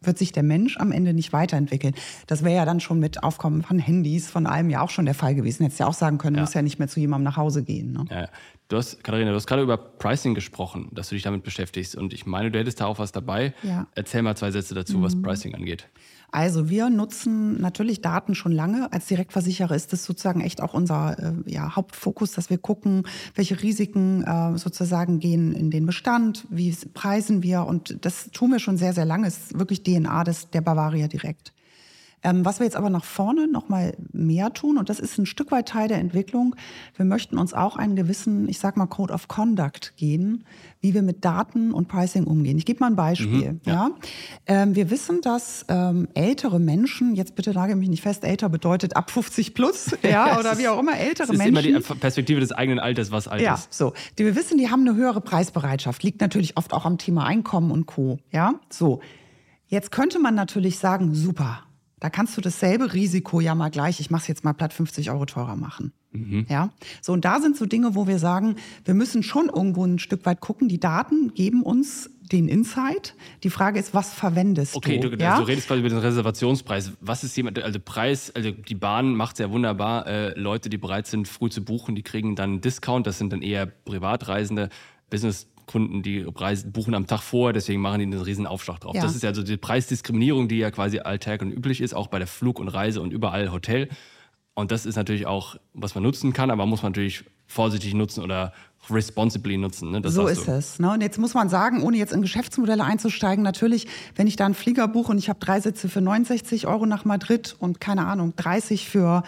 [0.00, 1.94] wird sich der Mensch am Ende nicht weiterentwickeln.
[2.26, 5.14] Das wäre ja dann schon mit Aufkommen von Handys, von allem ja auch schon der
[5.14, 5.64] Fall gewesen.
[5.64, 6.42] Hättest ja auch sagen können, ja.
[6.42, 7.92] muss ja nicht mehr zu jemandem nach Hause gehen.
[7.92, 8.04] Ne?
[8.10, 8.28] Ja,
[8.68, 11.96] Du hast, Katharina, du hast gerade über Pricing gesprochen, dass du dich damit beschäftigst.
[11.96, 13.54] Und ich meine, du hättest da auch was dabei.
[13.62, 13.86] Ja.
[13.94, 15.02] Erzähl mal zwei Sätze dazu, mhm.
[15.04, 15.88] was Pricing angeht.
[16.30, 18.92] Also wir nutzen natürlich Daten schon lange.
[18.92, 23.62] Als Direktversicherer ist das sozusagen echt auch unser äh, ja, Hauptfokus, dass wir gucken, welche
[23.62, 27.64] Risiken äh, sozusagen gehen in den Bestand, wie preisen wir.
[27.64, 29.26] Und das tun wir schon sehr, sehr lange.
[29.26, 31.52] Es ist wirklich DNA des, der Bavaria direkt.
[32.22, 35.26] Ähm, was wir jetzt aber nach vorne noch mal mehr tun, und das ist ein
[35.26, 36.56] Stück weit Teil der Entwicklung,
[36.96, 40.44] wir möchten uns auch einen gewissen, ich sag mal, Code of Conduct gehen,
[40.80, 42.58] wie wir mit Daten und Pricing umgehen.
[42.58, 43.52] Ich gebe mal ein Beispiel.
[43.52, 43.72] Mhm, ja.
[43.72, 43.90] ja.
[44.46, 48.96] Ähm, wir wissen, dass ähm, ältere Menschen, jetzt bitte lage mich nicht fest, älter bedeutet
[48.96, 51.54] ab 50 plus, ja, oder wie auch immer, ältere Menschen.
[51.54, 53.72] Das ist immer die Perspektive des eigenen Alters, was alt ja, ist.
[53.72, 53.92] so.
[54.18, 57.70] Die wir wissen, die haben eine höhere Preisbereitschaft, liegt natürlich oft auch am Thema Einkommen
[57.70, 58.18] und Co.
[58.32, 59.00] Ja, so.
[59.70, 61.60] Jetzt könnte man natürlich sagen, super,
[62.00, 65.10] da kannst du dasselbe Risiko ja mal gleich, ich mache es jetzt mal platt 50
[65.10, 65.92] Euro teurer machen.
[66.12, 66.46] Mhm.
[66.48, 66.70] Ja,
[67.02, 70.24] so und da sind so Dinge, wo wir sagen, wir müssen schon irgendwo ein Stück
[70.24, 70.68] weit gucken.
[70.68, 73.14] Die Daten geben uns den Insight.
[73.42, 75.08] Die Frage ist, was verwendest okay, du?
[75.08, 75.38] Okay, du, ja?
[75.38, 76.92] du, redest quasi über den Reservationspreis.
[77.00, 80.06] Was ist jemand, also Preis, also die Bahn macht sehr wunderbar.
[80.06, 83.06] Äh, Leute, die bereit sind, früh zu buchen, die kriegen dann einen Discount.
[83.06, 84.68] Das sind dann eher Privatreisende.
[85.10, 88.96] Business Kunden, die Preise buchen am Tag vorher, deswegen machen die einen riesen Aufschlag drauf.
[88.96, 89.02] Ja.
[89.02, 92.18] Das ist ja so die Preisdiskriminierung, die ja quasi alltag und üblich ist, auch bei
[92.18, 93.88] der Flug und Reise und überall Hotel.
[94.54, 98.24] Und das ist natürlich auch, was man nutzen kann, aber muss man natürlich vorsichtig nutzen
[98.24, 98.52] oder
[98.90, 99.92] responsibly nutzen.
[99.92, 100.02] Ne?
[100.04, 100.78] so ist es.
[100.78, 100.92] Ne?
[100.92, 104.54] Und jetzt muss man sagen, ohne jetzt in Geschäftsmodelle einzusteigen, natürlich, wenn ich da einen
[104.54, 108.34] Flieger buche und ich habe drei Sitze für 69 Euro nach Madrid und keine Ahnung,
[108.36, 109.22] 30 für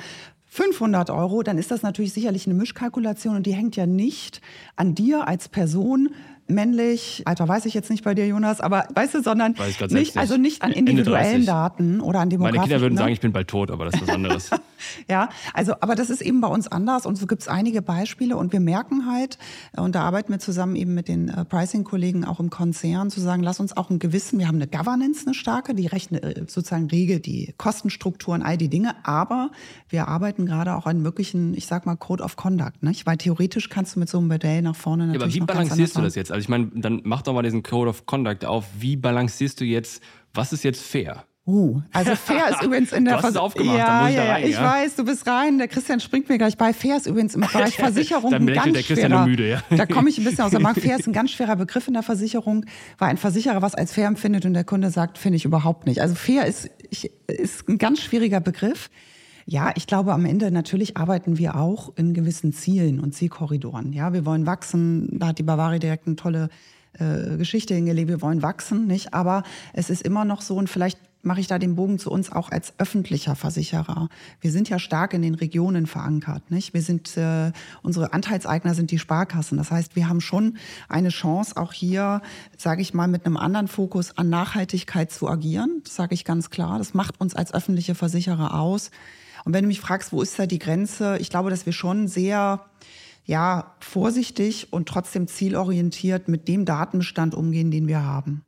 [0.53, 4.41] 500 Euro, dann ist das natürlich sicherlich eine Mischkalkulation und die hängt ja nicht
[4.75, 6.11] an dir als Person,
[6.51, 9.55] männlich, Alter weiß ich jetzt nicht bei dir, Jonas, aber weißt du, sondern
[9.89, 12.61] nicht, also nicht an individuellen Daten oder an demografischen.
[12.61, 13.01] Meine Kinder würden ne?
[13.01, 14.51] sagen, ich bin bald tot, aber das ist was anderes.
[15.09, 18.37] ja, also, aber das ist eben bei uns anders und so gibt es einige Beispiele
[18.37, 19.39] und wir merken halt,
[19.77, 23.43] und da arbeiten wir zusammen eben mit den äh, Pricing-Kollegen auch im Konzern, zu sagen,
[23.43, 26.89] lass uns auch ein gewissen, wir haben eine Governance, eine starke, die rechnet äh, sozusagen
[26.89, 29.51] regelt die Kostenstrukturen, all die Dinge, aber
[29.89, 33.07] wir arbeiten gerade auch an möglichen, ich sag mal, Code of Conduct, nicht?
[33.07, 35.97] weil theoretisch kannst du mit so einem Modell nach vorne natürlich ja, aber wie balancierst
[35.97, 36.33] du das jetzt?
[36.41, 38.65] Also ich meine, dann mach doch mal diesen Code of Conduct auf.
[38.79, 41.27] Wie balancierst du jetzt, was ist jetzt fair?
[41.47, 44.55] Uh, also fair ist übrigens in der du hast es aufgemacht, ja, ja, rein, ich
[44.55, 44.63] ja?
[44.63, 45.59] weiß, du bist rein.
[45.59, 46.73] Der Christian springt mir gleich bei.
[46.73, 49.27] Fair ist übrigens im Bereich Versicherung ein ganz der Christian schwerer.
[49.27, 49.63] Müde, ja.
[49.77, 50.81] Da komme ich ein bisschen aus der Markt.
[50.81, 52.65] Fair ist ein ganz schwerer Begriff in der Versicherung,
[52.97, 56.01] weil ein Versicherer was als fair empfindet und der Kunde sagt, finde ich überhaupt nicht.
[56.01, 58.89] Also fair ist, ich, ist ein ganz schwieriger Begriff.
[59.51, 63.93] Ja, ich glaube, am Ende natürlich arbeiten wir auch in gewissen Zielen und Zielkorridoren.
[63.93, 65.19] Ja, wir wollen wachsen.
[65.19, 66.51] Da hat die Bavaria direkt eine tolle
[66.93, 68.07] äh, Geschichte hingelegt.
[68.07, 69.13] Wir wollen wachsen, nicht?
[69.13, 72.31] Aber es ist immer noch so und vielleicht mache ich da den Bogen zu uns
[72.31, 74.09] auch als öffentlicher Versicherer.
[74.41, 76.73] Wir sind ja stark in den Regionen verankert, nicht?
[76.73, 77.51] Wir sind äh,
[77.83, 79.59] unsere Anteilseigner sind die Sparkassen.
[79.59, 80.59] Das heißt, wir haben schon
[80.89, 82.23] eine Chance auch hier,
[82.57, 85.81] sage ich mal, mit einem anderen Fokus an Nachhaltigkeit zu agieren.
[85.83, 86.79] Das sage ich ganz klar.
[86.79, 88.93] Das macht uns als öffentliche Versicherer aus.
[89.45, 91.19] Und wenn du mich fragst, wo ist da die Grenze?
[91.19, 92.65] Ich glaube, dass wir schon sehr
[93.25, 98.45] ja, vorsichtig und trotzdem zielorientiert mit dem Datenbestand umgehen, den wir haben.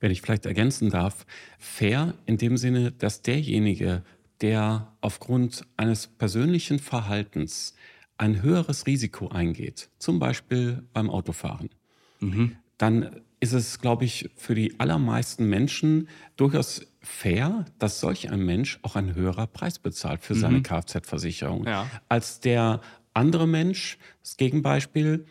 [0.00, 1.24] Wenn ich vielleicht ergänzen darf,
[1.58, 4.02] fair in dem Sinne, dass derjenige,
[4.40, 7.74] der aufgrund eines persönlichen Verhaltens
[8.18, 11.70] ein höheres Risiko eingeht, zum Beispiel beim Autofahren,
[12.18, 12.56] mhm.
[12.78, 18.78] dann ist es, glaube ich, für die allermeisten Menschen durchaus fair, dass solch ein Mensch
[18.82, 20.62] auch ein höherer Preis bezahlt für seine mhm.
[20.62, 21.90] Kfz-Versicherung, ja.
[22.08, 22.80] als der
[23.14, 25.26] andere Mensch, das Gegenbeispiel,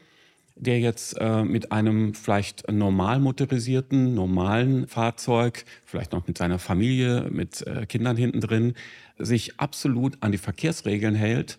[0.56, 7.28] der jetzt äh, mit einem vielleicht normal motorisierten, normalen Fahrzeug, vielleicht noch mit seiner Familie,
[7.32, 8.76] mit äh, Kindern hinten drin,
[9.18, 11.58] sich absolut an die Verkehrsregeln hält.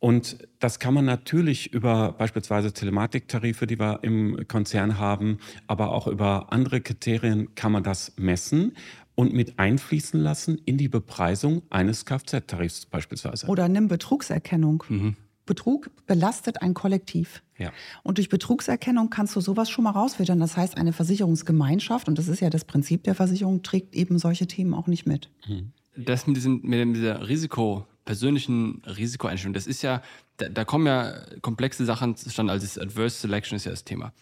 [0.00, 6.06] Und das kann man natürlich über beispielsweise Telematiktarife, die wir im Konzern haben, aber auch
[6.06, 8.76] über andere Kriterien kann man das messen
[9.18, 13.48] und mit einfließen lassen in die Bepreisung eines Kfz-Tarifs beispielsweise.
[13.48, 14.84] Oder nimm Betrugserkennung.
[14.88, 15.16] Mhm.
[15.44, 17.42] Betrug belastet ein Kollektiv.
[17.58, 17.72] Ja.
[18.04, 20.38] Und durch Betrugserkennung kannst du sowas schon mal rausfiltern.
[20.38, 24.46] Das heißt, eine Versicherungsgemeinschaft, und das ist ja das Prinzip der Versicherung, trägt eben solche
[24.46, 25.30] Themen auch nicht mit.
[25.48, 25.72] Mhm.
[25.96, 30.00] Das mit, diesem, mit dieser Risiko, persönlichen Risikoeinstellung, das ist ja,
[30.36, 32.52] da, da kommen ja komplexe Sachen zustande.
[32.52, 34.12] Also das Adverse Selection ist ja das Thema.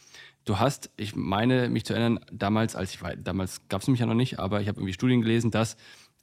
[0.47, 3.99] Du hast, ich meine mich zu erinnern, damals, als ich war, damals gab es mich
[3.99, 5.77] ja noch nicht, aber ich habe irgendwie Studien gelesen, dass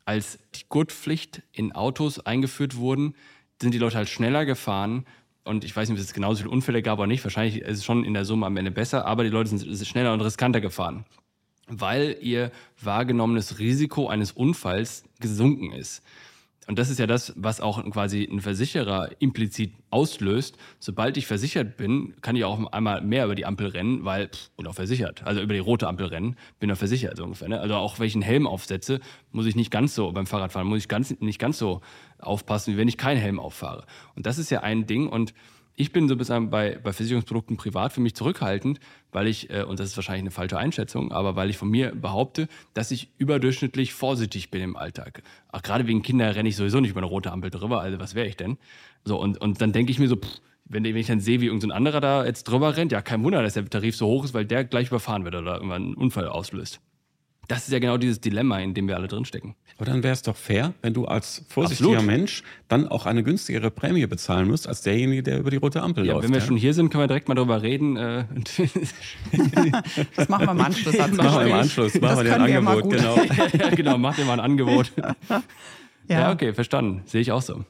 [0.05, 3.15] als die Gurtpflicht in Autos eingeführt wurden,
[3.62, 5.05] sind die Leute halt schneller gefahren.
[5.43, 7.21] Und ich weiß nicht, ob es genauso viele Unfälle gab oder nicht.
[7.25, 10.13] Wahrscheinlich ist es schon in der Summe am Ende besser, aber die Leute sind schneller
[10.13, 11.03] und riskanter gefahren,
[11.67, 16.01] weil ihr wahrgenommenes Risiko eines Unfalls gesunken ist.
[16.67, 20.58] Und das ist ja das, was auch quasi ein Versicherer implizit auslöst.
[20.80, 24.49] Sobald ich versichert bin, kann ich auch einmal mehr über die Ampel rennen, weil pff,
[24.52, 25.23] bin auch versichert.
[25.23, 27.49] Also über die rote Ampel rennen, bin auch versichert so ungefähr.
[27.49, 27.60] Ne?
[27.60, 28.99] Also auch wenn ich einen Helm aufsetze,
[29.32, 31.82] muss ich nicht ganz so beim Fahrradfahren muss ich ganz, nicht ganz so
[32.19, 33.86] aufpassen, wie wenn ich keinen Helm auffahre.
[34.15, 35.08] Und das ist ja ein Ding.
[35.08, 35.34] Und
[35.75, 38.79] ich bin so bislang bei, bei Versicherungsprodukten privat für mich zurückhaltend,
[39.12, 41.93] weil ich, äh, und das ist wahrscheinlich eine falsche Einschätzung, aber weil ich von mir
[41.95, 45.23] behaupte, dass ich überdurchschnittlich vorsichtig bin im Alltag.
[45.51, 48.15] Auch gerade wegen Kinder renne ich sowieso nicht über eine rote Ampel drüber, also was
[48.15, 48.57] wäre ich denn?
[49.03, 51.47] So, und, und dann denke ich mir so, pff, wenn, wenn ich dann sehe, wie
[51.47, 54.33] irgendein anderer da jetzt drüber rennt, ja, kein Wunder, dass der Tarif so hoch ist,
[54.33, 56.79] weil der gleich überfahren wird oder irgendwann einen Unfall auslöst.
[57.47, 59.56] Das ist ja genau dieses Dilemma, in dem wir alle drinstecken.
[59.77, 62.06] Aber dann wäre es doch fair, wenn du als vorsichtiger Absolut.
[62.06, 66.06] Mensch dann auch eine günstigere Prämie bezahlen musst, als derjenige, der über die rote Ampel
[66.06, 66.25] ja, läuft.
[66.25, 66.45] Wenn wir ja?
[66.45, 67.97] schon hier sind, können wir direkt mal darüber reden.
[67.97, 68.25] Äh,
[70.15, 70.95] das machen wir im Anschluss.
[70.95, 71.93] Das machen wir im Anschluss.
[72.01, 72.89] Machen wir dir ein Angebot.
[72.89, 73.17] Genau.
[73.75, 74.91] genau, mach dir mal ein Angebot.
[75.29, 75.39] ja.
[76.08, 77.01] ja, okay, verstanden.
[77.06, 77.65] Sehe ich auch so.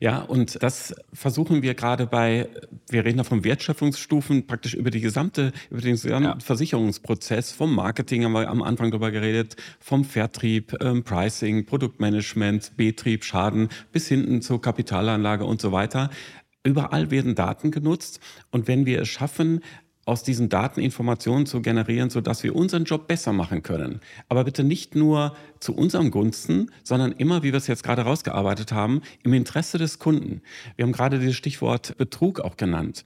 [0.00, 2.48] Ja, und das versuchen wir gerade bei,
[2.88, 6.38] wir reden da von Wertschöpfungsstufen, praktisch über die gesamte, über den gesamten ja.
[6.40, 13.24] Versicherungsprozess, vom Marketing haben wir am Anfang drüber geredet, vom Vertrieb, ähm, Pricing, Produktmanagement, Betrieb,
[13.24, 16.10] Schaden bis hinten zur Kapitalanlage und so weiter.
[16.64, 19.60] Überall werden Daten genutzt und wenn wir es schaffen,
[20.06, 24.00] aus diesen Daten Informationen zu generieren, sodass wir unseren Job besser machen können.
[24.28, 28.72] Aber bitte nicht nur zu unserem Gunsten, sondern immer, wie wir es jetzt gerade rausgearbeitet
[28.72, 30.42] haben, im Interesse des Kunden.
[30.76, 33.04] Wir haben gerade dieses Stichwort Betrug auch genannt.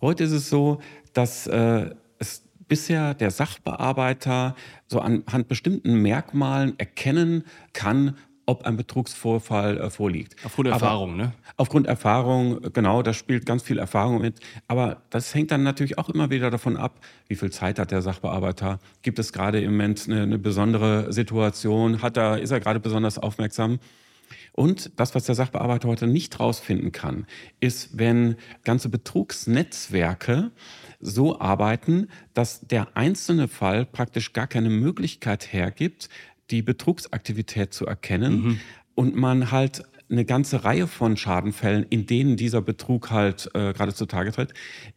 [0.00, 0.80] Heute ist es so,
[1.12, 8.16] dass äh, es bisher der Sachbearbeiter so anhand bestimmten Merkmalen erkennen kann,
[8.50, 10.34] ob ein Betrugsvorfall äh, vorliegt.
[10.44, 11.32] Aufgrund Aber Erfahrung, ne?
[11.56, 14.40] Aufgrund Erfahrung, genau, da spielt ganz viel Erfahrung mit.
[14.66, 18.02] Aber das hängt dann natürlich auch immer wieder davon ab, wie viel Zeit hat der
[18.02, 18.80] Sachbearbeiter?
[19.02, 22.02] Gibt es gerade im Moment eine, eine besondere Situation?
[22.02, 23.78] Hat er, ist er gerade besonders aufmerksam?
[24.52, 27.26] Und das, was der Sachbearbeiter heute nicht rausfinden kann,
[27.60, 30.50] ist, wenn ganze Betrugsnetzwerke
[31.00, 36.08] so arbeiten, dass der einzelne Fall praktisch gar keine Möglichkeit hergibt,
[36.50, 38.60] die Betrugsaktivität zu erkennen mhm.
[38.94, 43.94] und man halt eine ganze Reihe von Schadenfällen, in denen dieser Betrug halt äh, gerade
[43.94, 44.52] zutage tritt,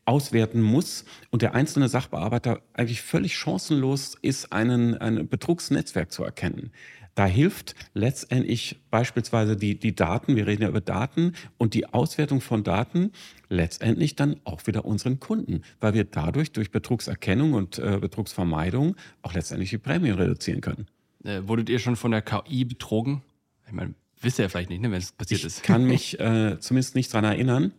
[0.05, 6.71] auswerten muss und der einzelne Sachbearbeiter eigentlich völlig chancenlos ist, einen, ein Betrugsnetzwerk zu erkennen.
[7.15, 12.41] Da hilft letztendlich beispielsweise die, die Daten, wir reden ja über Daten und die Auswertung
[12.41, 13.11] von Daten
[13.49, 19.33] letztendlich dann auch wieder unseren Kunden, weil wir dadurch durch Betrugserkennung und äh, Betrugsvermeidung auch
[19.35, 20.87] letztendlich die Prämien reduzieren können.
[21.23, 23.21] Äh, wurdet ihr schon von der KI betrogen?
[23.67, 25.57] Ich meine, wisst ihr ja vielleicht nicht, ne, wenn es passiert ich ist.
[25.57, 27.73] Ich kann mich äh, zumindest nicht daran erinnern.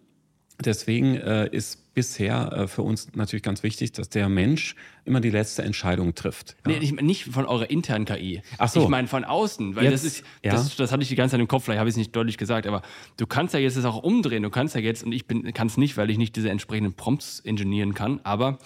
[0.65, 5.31] Deswegen äh, ist bisher äh, für uns natürlich ganz wichtig, dass der Mensch immer die
[5.31, 6.57] letzte Entscheidung trifft.
[6.65, 6.73] Ja.
[6.73, 8.41] Nee, nicht, nicht von eurer internen KI.
[8.59, 8.83] Ach so.
[8.83, 10.53] Ich meine von außen, weil jetzt, das ist, ja.
[10.53, 12.39] das, das hatte ich die ganze Zeit im Kopf, vielleicht habe ich es nicht deutlich
[12.39, 12.83] gesagt, aber
[13.17, 14.43] du kannst ja jetzt das auch umdrehen.
[14.43, 17.41] Du kannst ja jetzt, und ich kann es nicht, weil ich nicht diese entsprechenden Prompts
[17.41, 18.59] ingenieren kann, aber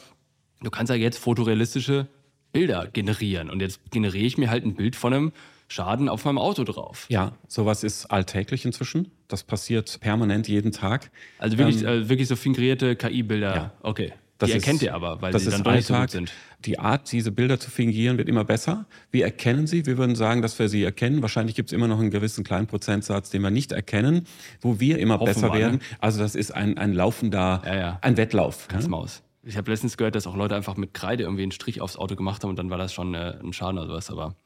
[0.62, 2.08] du kannst ja jetzt fotorealistische
[2.52, 3.50] Bilder generieren.
[3.50, 5.32] Und jetzt generiere ich mir halt ein Bild von einem
[5.68, 7.06] Schaden auf meinem Auto drauf.
[7.08, 9.10] Ja, sowas ist alltäglich inzwischen.
[9.28, 11.10] Das passiert permanent jeden Tag.
[11.38, 13.54] Also wirklich, ähm, äh, wirklich so fingerierte KI-Bilder.
[13.54, 13.72] Ja.
[13.82, 14.12] Okay.
[14.38, 16.32] Das die erkennt ist, ihr aber, weil sie dann doch nicht so gut sind.
[16.64, 18.86] Die Art, diese Bilder zu fingieren, wird immer besser.
[19.10, 19.84] Wir erkennen sie.
[19.84, 21.22] Wir würden sagen, dass wir sie erkennen.
[21.22, 24.26] Wahrscheinlich gibt es immer noch einen gewissen kleinen Prozentsatz, den wir nicht erkennen,
[24.60, 25.76] wo wir immer Hoffen besser wir, werden.
[25.76, 25.82] Ne?
[26.00, 27.98] Also das ist ein, ein laufender, ja, ja.
[28.00, 28.68] ein Wettlauf.
[28.68, 28.90] Ganz ne?
[28.90, 29.22] Maus.
[29.48, 32.16] Ich habe letztens gehört, dass auch Leute einfach mit Kreide irgendwie einen Strich aufs Auto
[32.16, 34.10] gemacht haben und dann war das schon äh, ein Schaden oder sowas.
[34.10, 34.36] Aber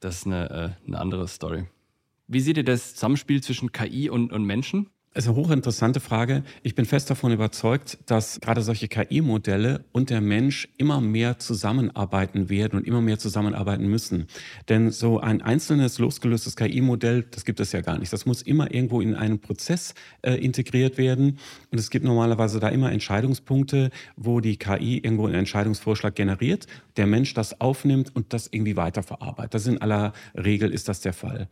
[0.00, 1.68] das ist eine, äh, eine andere Story.
[2.26, 4.90] Wie seht ihr das Zusammenspiel zwischen KI und, und Menschen?
[5.16, 6.42] Also hochinteressante Frage.
[6.62, 12.50] Ich bin fest davon überzeugt, dass gerade solche KI-Modelle und der Mensch immer mehr zusammenarbeiten
[12.50, 14.26] werden und immer mehr zusammenarbeiten müssen.
[14.68, 18.12] Denn so ein einzelnes losgelöstes KI-Modell, das gibt es ja gar nicht.
[18.12, 21.38] Das muss immer irgendwo in einen Prozess äh, integriert werden.
[21.70, 26.66] Und es gibt normalerweise da immer Entscheidungspunkte, wo die KI irgendwo einen Entscheidungsvorschlag generiert,
[26.98, 29.54] der Mensch das aufnimmt und das irgendwie weiterverarbeitet.
[29.54, 31.48] Das in aller Regel ist das der Fall.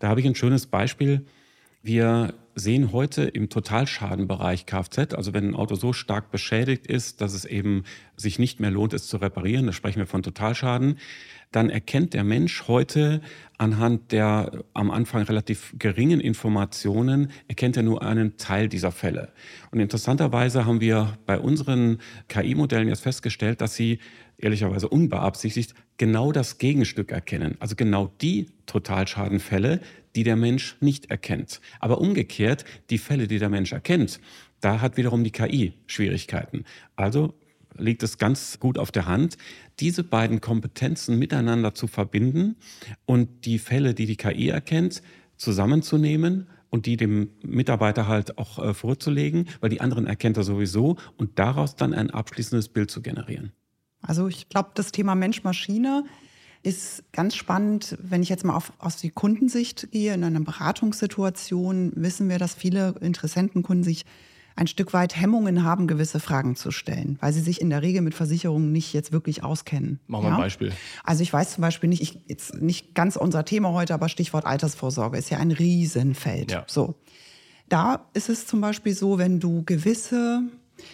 [0.00, 1.24] Da habe ich ein schönes Beispiel.
[1.86, 7.34] Wir sehen heute im Totalschadenbereich Kfz, also wenn ein Auto so stark beschädigt ist, dass
[7.34, 7.84] es eben
[8.16, 10.96] sich nicht mehr lohnt, es zu reparieren, da sprechen wir von Totalschaden,
[11.52, 13.20] dann erkennt der Mensch heute
[13.58, 19.30] anhand der am Anfang relativ geringen Informationen, erkennt er nur einen Teil dieser Fälle.
[19.70, 23.98] Und interessanterweise haben wir bei unseren KI-Modellen jetzt festgestellt, dass sie
[24.38, 27.56] ehrlicherweise unbeabsichtigt genau das Gegenstück erkennen.
[27.60, 29.80] Also genau die Totalschadenfälle,
[30.14, 31.60] die der Mensch nicht erkennt.
[31.80, 34.20] Aber umgekehrt, die Fälle, die der Mensch erkennt,
[34.60, 36.64] da hat wiederum die KI Schwierigkeiten.
[36.96, 37.34] Also
[37.76, 39.36] liegt es ganz gut auf der Hand,
[39.80, 42.56] diese beiden Kompetenzen miteinander zu verbinden
[43.04, 45.02] und die Fälle, die die KI erkennt,
[45.36, 50.96] zusammenzunehmen und die dem Mitarbeiter halt auch äh, vorzulegen, weil die anderen erkennt er sowieso
[51.16, 53.52] und daraus dann ein abschließendes Bild zu generieren.
[54.02, 56.04] Also ich glaube, das Thema Mensch-Maschine
[56.64, 60.14] ist ganz spannend, wenn ich jetzt mal auf, aus die Kundensicht gehe.
[60.14, 64.04] In einer Beratungssituation wissen wir, dass viele Interessentenkunden sich
[64.56, 68.02] ein Stück weit Hemmungen haben, gewisse Fragen zu stellen, weil sie sich in der Regel
[68.02, 70.00] mit Versicherungen nicht jetzt wirklich auskennen.
[70.06, 70.34] Machen wir ja?
[70.36, 70.72] ein Beispiel.
[71.02, 74.46] Also ich weiß zum Beispiel nicht, ich, jetzt nicht ganz unser Thema heute, aber Stichwort
[74.46, 76.52] Altersvorsorge ist ja ein Riesenfeld.
[76.52, 76.64] Ja.
[76.66, 76.94] So.
[77.68, 80.42] Da ist es zum Beispiel so, wenn du gewisse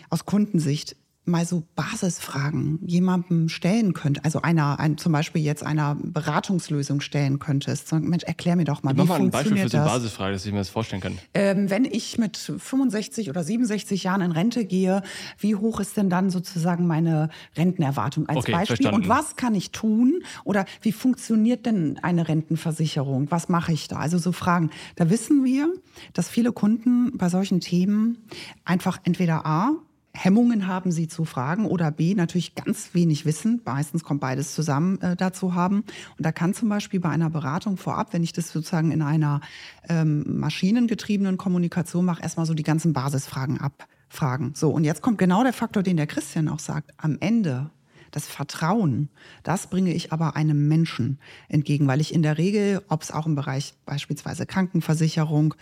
[0.08, 0.96] aus Kundensicht
[1.30, 7.38] mal so Basisfragen jemandem stellen könnt, also einer, ein, zum Beispiel jetzt einer Beratungslösung stellen
[7.38, 7.88] könntest.
[7.88, 10.44] So, Mensch, erklär mir doch mal, wie mal ein Beispiel für so eine Basisfrage, dass
[10.44, 11.18] ich mir das vorstellen kann.
[11.34, 15.02] Ähm, wenn ich mit 65 oder 67 Jahren in Rente gehe,
[15.38, 18.76] wie hoch ist denn dann sozusagen meine Rentenerwartung als okay, Beispiel?
[18.76, 19.02] Verstanden.
[19.02, 20.22] Und was kann ich tun?
[20.44, 23.30] Oder wie funktioniert denn eine Rentenversicherung?
[23.30, 23.96] Was mache ich da?
[23.96, 24.70] Also so Fragen.
[24.96, 25.72] Da wissen wir,
[26.12, 28.18] dass viele Kunden bei solchen Themen
[28.64, 29.72] einfach entweder A,
[30.12, 35.00] Hemmungen haben, sie zu fragen oder B, natürlich ganz wenig Wissen, meistens kommt beides zusammen
[35.00, 35.84] äh, dazu haben.
[36.16, 39.40] Und da kann zum Beispiel bei einer Beratung vorab, wenn ich das sozusagen in einer
[39.88, 44.52] ähm, maschinengetriebenen Kommunikation mache, erstmal so die ganzen Basisfragen abfragen.
[44.54, 46.92] So, und jetzt kommt genau der Faktor, den der Christian auch sagt.
[46.96, 47.70] Am Ende
[48.10, 49.08] das Vertrauen,
[49.42, 51.18] das bringe ich aber einem Menschen
[51.48, 55.54] entgegen, weil ich in der Regel, ob es auch im Bereich beispielsweise Krankenversicherung,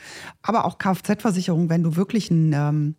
[0.43, 2.95] aber auch Kfz-Versicherung, wenn du wirklich ein, ähm,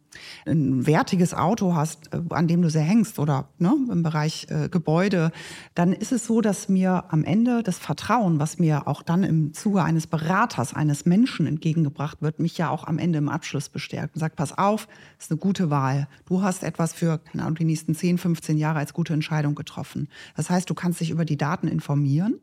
[0.46, 4.70] ein wertiges Auto hast, äh, an dem du sehr hängst oder ne, im Bereich äh,
[4.70, 5.32] Gebäude,
[5.76, 9.54] dann ist es so, dass mir am Ende das Vertrauen, was mir auch dann im
[9.54, 14.16] Zuge eines Beraters, eines Menschen entgegengebracht wird, mich ja auch am Ende im Abschluss bestärkt
[14.16, 16.08] und sagt, pass auf, ist eine gute Wahl.
[16.26, 19.56] Du hast etwas für, keine Ahnung, die nächsten 10, 15 Jahre als gute Entscheidung Entscheidung
[19.56, 20.10] getroffen.
[20.36, 22.40] Das heißt, du kannst dich über die Daten informieren,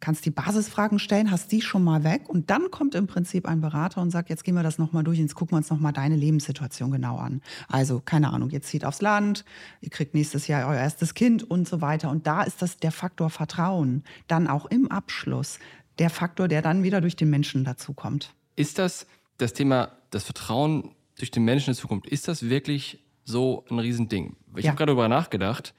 [0.00, 3.60] kannst die Basisfragen stellen, hast die schon mal weg und dann kommt im Prinzip ein
[3.60, 6.16] Berater und sagt, jetzt gehen wir das nochmal durch, jetzt gucken wir uns nochmal deine
[6.16, 7.40] Lebenssituation genau an.
[7.68, 9.44] Also, keine Ahnung, ihr zieht aufs Land,
[9.80, 12.10] ihr kriegt nächstes Jahr euer erstes Kind und so weiter.
[12.10, 14.02] Und da ist das der Faktor Vertrauen.
[14.26, 15.58] Dann auch im Abschluss
[15.98, 18.34] der Faktor, der dann wieder durch den Menschen dazukommt.
[18.56, 23.78] Ist das das Thema, das Vertrauen durch den Menschen dazukommt, ist das wirklich so ein
[23.78, 24.36] Riesending?
[24.56, 24.70] Ich ja.
[24.70, 25.74] habe gerade darüber nachgedacht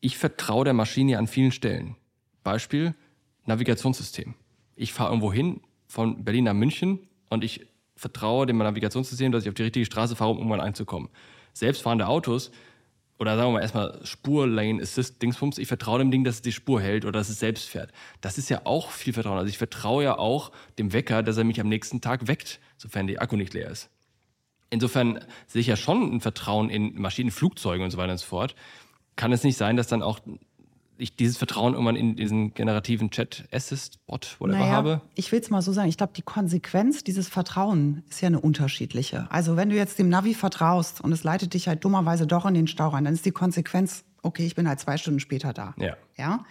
[0.00, 1.96] ich vertraue der Maschine an vielen Stellen.
[2.42, 2.94] Beispiel
[3.46, 4.34] Navigationssystem.
[4.76, 9.48] Ich fahre irgendwo hin von Berlin nach München und ich vertraue dem Navigationssystem, dass ich
[9.48, 11.08] auf die richtige Straße fahre, um irgendwann einzukommen.
[11.52, 12.52] Selbstfahrende Autos
[13.18, 16.42] oder sagen wir mal erstmal Spur, Lane Assist, Dingsbums, ich vertraue dem Ding, dass es
[16.42, 17.90] die Spur hält oder dass es selbst fährt.
[18.20, 19.38] Das ist ja auch viel Vertrauen.
[19.38, 23.08] Also ich vertraue ja auch dem Wecker, dass er mich am nächsten Tag weckt, sofern
[23.08, 23.90] der Akku nicht leer ist.
[24.70, 28.26] Insofern sehe ich ja schon ein Vertrauen in Maschinen, Flugzeuge und so weiter und so
[28.26, 28.54] fort
[29.18, 30.20] kann es nicht sein, dass dann auch
[30.96, 35.00] ich dieses Vertrauen irgendwann in diesen generativen Chat-Assist-Bot, whatever, naja, habe?
[35.14, 38.40] Ich will es mal so sagen, ich glaube, die Konsequenz dieses Vertrauen ist ja eine
[38.40, 39.30] unterschiedliche.
[39.30, 42.54] Also wenn du jetzt dem Navi vertraust und es leitet dich halt dummerweise doch in
[42.54, 45.74] den Stau rein, dann ist die Konsequenz, okay, ich bin halt zwei Stunden später da.
[45.78, 45.96] Ja.
[46.16, 46.44] ja?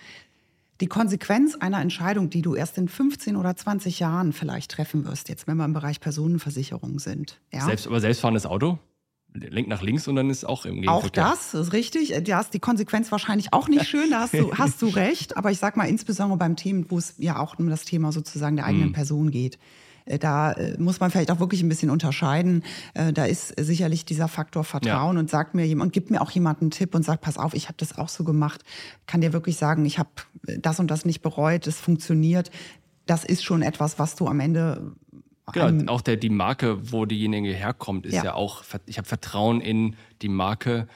[0.79, 5.27] Die Konsequenz einer Entscheidung, die du erst in 15 oder 20 Jahren vielleicht treffen wirst,
[5.27, 7.41] jetzt wenn wir im Bereich Personenversicherung sind.
[7.51, 7.65] Ja?
[7.65, 8.79] Selbst, aber selbstfahrendes Auto?
[9.39, 10.97] Lenkt nach links und dann ist auch im Gegenverkehr.
[10.97, 12.13] Auch das ist richtig.
[12.23, 15.37] Da ist die Konsequenz wahrscheinlich auch nicht schön, da hast du, hast du recht.
[15.37, 18.55] Aber ich sag mal, insbesondere beim Thema, wo es ja auch um das Thema sozusagen
[18.55, 18.93] der eigenen mhm.
[18.93, 19.57] Person geht.
[20.07, 22.63] Äh, da äh, muss man vielleicht auch wirklich ein bisschen unterscheiden.
[22.93, 25.19] Äh, da ist sicherlich dieser Faktor Vertrauen ja.
[25.19, 27.53] und sagt mir jemand, und gibt mir auch jemand einen Tipp und sagt, pass auf,
[27.53, 28.63] ich habe das auch so gemacht.
[29.05, 30.09] Kann dir wirklich sagen, ich habe
[30.43, 32.51] das und das nicht bereut, es funktioniert.
[33.05, 34.91] Das ist schon etwas, was du am Ende
[35.53, 39.61] Genau, auch der, die Marke, wo diejenige herkommt, ist ja, ja auch, ich habe Vertrauen
[39.61, 40.87] in die Marke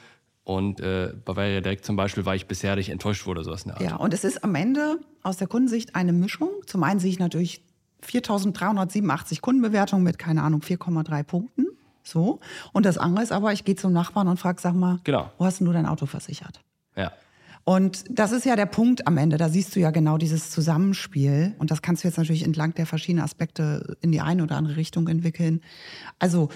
[0.44, 3.76] und äh, Bavaria Direkt zum Beispiel war ich bisher nicht enttäuscht wurde, sowas in der
[3.76, 3.90] Art.
[3.90, 6.50] Ja, und es ist am Ende aus der Kundensicht eine Mischung.
[6.66, 7.62] Zum einen sehe ich natürlich
[8.04, 11.66] 4.387 Kundenbewertungen mit, keine Ahnung, 4,3 Punkten.
[12.02, 12.40] So.
[12.72, 15.30] Und das andere ist aber, ich gehe zum Nachbarn und frage, sag mal, genau.
[15.38, 16.60] wo hast denn du dein Auto versichert?
[16.96, 17.12] Ja.
[17.64, 19.36] Und das ist ja der Punkt am Ende.
[19.36, 21.54] Da siehst du ja genau dieses Zusammenspiel.
[21.58, 24.76] Und das kannst du jetzt natürlich entlang der verschiedenen Aspekte in die eine oder andere
[24.76, 25.60] Richtung entwickeln.
[26.18, 26.48] Also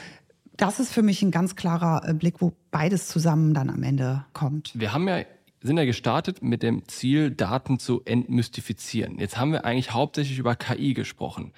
[0.56, 4.24] das ist für mich ein ganz klarer äh, Blick, wo beides zusammen dann am Ende
[4.32, 4.72] kommt.
[4.74, 5.22] Wir haben ja
[5.62, 9.18] sind ja gestartet mit dem Ziel, Daten zu entmystifizieren.
[9.18, 11.52] Jetzt haben wir eigentlich hauptsächlich über KI gesprochen.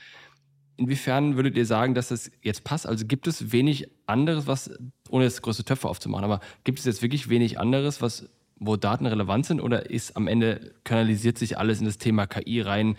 [0.76, 2.86] Inwiefern würdet ihr sagen, dass das jetzt passt?
[2.86, 4.70] Also gibt es wenig anderes, was,
[5.10, 8.28] ohne jetzt große Töpfe aufzumachen, aber gibt es jetzt wirklich wenig anderes, was,
[8.58, 12.60] wo Daten relevant sind oder ist am Ende kanalisiert sich alles in das Thema KI
[12.60, 12.96] rein?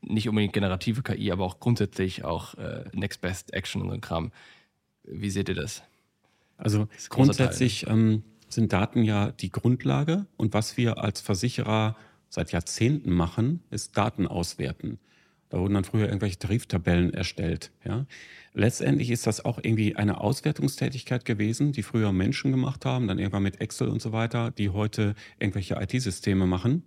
[0.00, 4.32] Nicht unbedingt generative KI, aber auch grundsätzlich auch äh, Next Best Action und so Kram.
[5.04, 5.82] Wie seht ihr das?
[6.56, 11.96] Also das grundsätzlich ähm, sind Daten ja die Grundlage und was wir als Versicherer
[12.28, 14.98] seit Jahrzehnten machen, ist Daten auswerten.
[15.54, 17.70] Da wurden dann früher irgendwelche Tariftabellen erstellt.
[17.84, 18.06] Ja.
[18.54, 23.44] Letztendlich ist das auch irgendwie eine Auswertungstätigkeit gewesen, die früher Menschen gemacht haben, dann irgendwann
[23.44, 26.82] mit Excel und so weiter, die heute irgendwelche IT-Systeme machen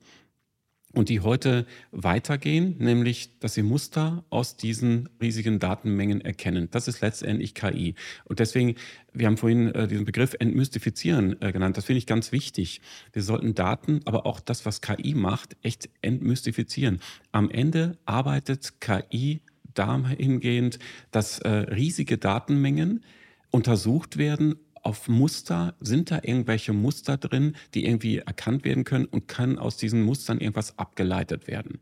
[0.98, 6.70] und die heute weitergehen, nämlich dass sie Muster aus diesen riesigen Datenmengen erkennen.
[6.72, 7.96] Das ist letztendlich KI.
[8.26, 8.76] Und deswegen,
[9.14, 11.78] wir haben vorhin äh, diesen Begriff entmystifizieren äh, genannt.
[11.78, 12.82] Das finde ich ganz wichtig.
[13.14, 17.00] Wir sollten Daten, aber auch das, was KI macht, echt entmystifizieren.
[17.32, 19.42] Am Ende arbeitet KI
[19.76, 20.80] dahingehend,
[21.12, 23.04] dass äh, riesige Datenmengen
[23.52, 24.56] untersucht werden
[24.88, 29.76] auf Muster, sind da irgendwelche Muster drin, die irgendwie erkannt werden können und kann aus
[29.76, 31.82] diesen Mustern irgendwas abgeleitet werden.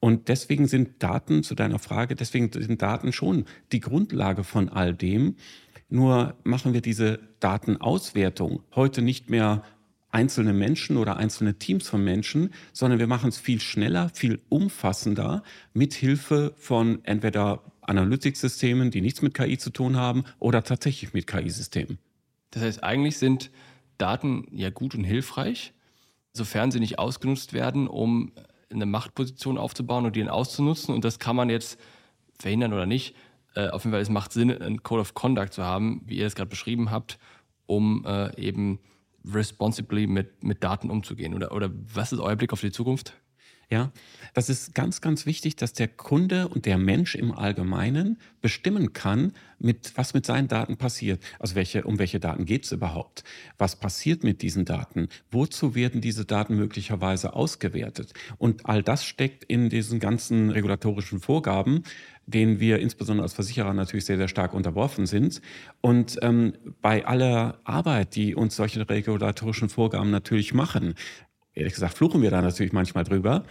[0.00, 4.94] Und deswegen sind Daten, zu deiner Frage, deswegen sind Daten schon die Grundlage von all
[4.94, 5.36] dem.
[5.90, 9.62] Nur machen wir diese Datenauswertung heute nicht mehr
[10.10, 15.42] einzelne Menschen oder einzelne Teams von Menschen, sondern wir machen es viel schneller, viel umfassender
[15.74, 21.26] mit Hilfe von entweder Analytics-Systemen, die nichts mit KI zu tun haben, oder tatsächlich mit
[21.26, 21.98] KI-Systemen.
[22.50, 23.50] Das heißt, eigentlich sind
[23.98, 25.72] Daten ja gut und hilfreich,
[26.32, 28.32] sofern sie nicht ausgenutzt werden, um
[28.70, 30.94] eine Machtposition aufzubauen und dann auszunutzen.
[30.94, 31.78] Und das kann man jetzt
[32.38, 33.14] verhindern oder nicht.
[33.54, 36.26] Äh, auf jeden Fall, es macht Sinn, einen Code of Conduct zu haben, wie ihr
[36.26, 37.18] es gerade beschrieben habt,
[37.66, 38.78] um äh, eben
[39.24, 41.34] responsibly mit, mit Daten umzugehen.
[41.34, 43.14] Oder, oder was ist euer Blick auf die Zukunft?
[43.70, 43.92] Ja,
[44.32, 49.32] das ist ganz, ganz wichtig, dass der Kunde und der Mensch im Allgemeinen bestimmen kann,
[49.58, 51.22] mit, was mit seinen Daten passiert.
[51.38, 53.24] Also welche, um welche Daten geht es überhaupt?
[53.58, 55.08] Was passiert mit diesen Daten?
[55.30, 58.14] Wozu werden diese Daten möglicherweise ausgewertet?
[58.38, 61.82] Und all das steckt in diesen ganzen regulatorischen Vorgaben,
[62.24, 65.42] denen wir insbesondere als Versicherer natürlich sehr, sehr stark unterworfen sind.
[65.80, 70.94] Und ähm, bei aller Arbeit, die uns solche regulatorischen Vorgaben natürlich machen,
[71.58, 73.44] ehrlich gesagt fluchen wir da natürlich manchmal drüber.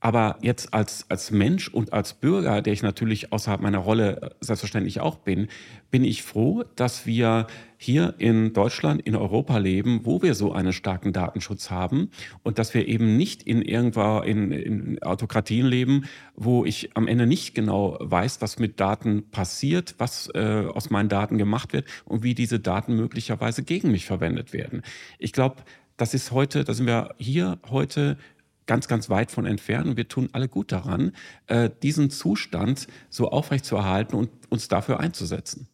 [0.00, 5.00] Aber jetzt als, als Mensch und als Bürger, der ich natürlich außerhalb meiner Rolle selbstverständlich
[5.00, 5.48] auch bin,
[5.90, 7.46] bin ich froh, dass wir
[7.76, 12.10] hier in Deutschland, in Europa leben, wo wir so einen starken Datenschutz haben
[12.44, 16.04] und dass wir eben nicht in irgendwo in, in Autokratien leben,
[16.36, 21.08] wo ich am Ende nicht genau weiß, was mit Daten passiert, was äh, aus meinen
[21.08, 24.82] Daten gemacht wird und wie diese Daten möglicherweise gegen mich verwendet werden.
[25.18, 25.56] Ich glaube,
[25.96, 28.16] das ist heute, da sind wir hier heute
[28.66, 31.12] ganz, ganz weit von entfernt und wir tun alle gut daran,
[31.46, 35.68] äh, diesen Zustand so aufrechtzuerhalten und uns dafür einzusetzen.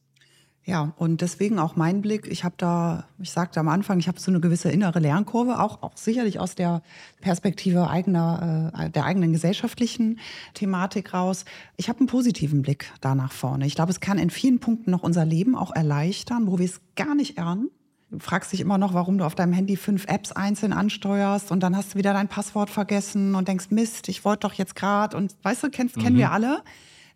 [0.68, 2.26] Ja, und deswegen auch mein Blick.
[2.26, 5.82] Ich habe da, ich sagte am Anfang, ich habe so eine gewisse innere Lernkurve, auch,
[5.82, 6.82] auch sicherlich aus der
[7.22, 10.18] Perspektive eigener, äh, der eigenen gesellschaftlichen
[10.52, 11.46] Thematik raus.
[11.78, 13.64] Ich habe einen positiven Blick da nach vorne.
[13.64, 16.82] Ich glaube, es kann in vielen Punkten noch unser Leben auch erleichtern, wo wir es
[16.96, 17.70] gar nicht erahnen.
[18.11, 21.62] Du fragst dich immer noch, warum du auf deinem Handy fünf Apps einzeln ansteuerst und
[21.62, 25.14] dann hast du wieder dein Passwort vergessen und denkst, Mist, ich wollte doch jetzt gerade
[25.16, 26.02] und weißt du, kennst, mhm.
[26.02, 26.62] kennen wir alle.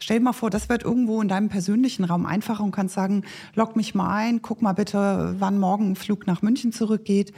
[0.00, 3.24] Stell dir mal vor, das wird irgendwo in deinem persönlichen Raum einfacher und kannst sagen,
[3.54, 7.32] log mich mal ein, guck mal bitte, wann morgen ein Flug nach München zurückgeht.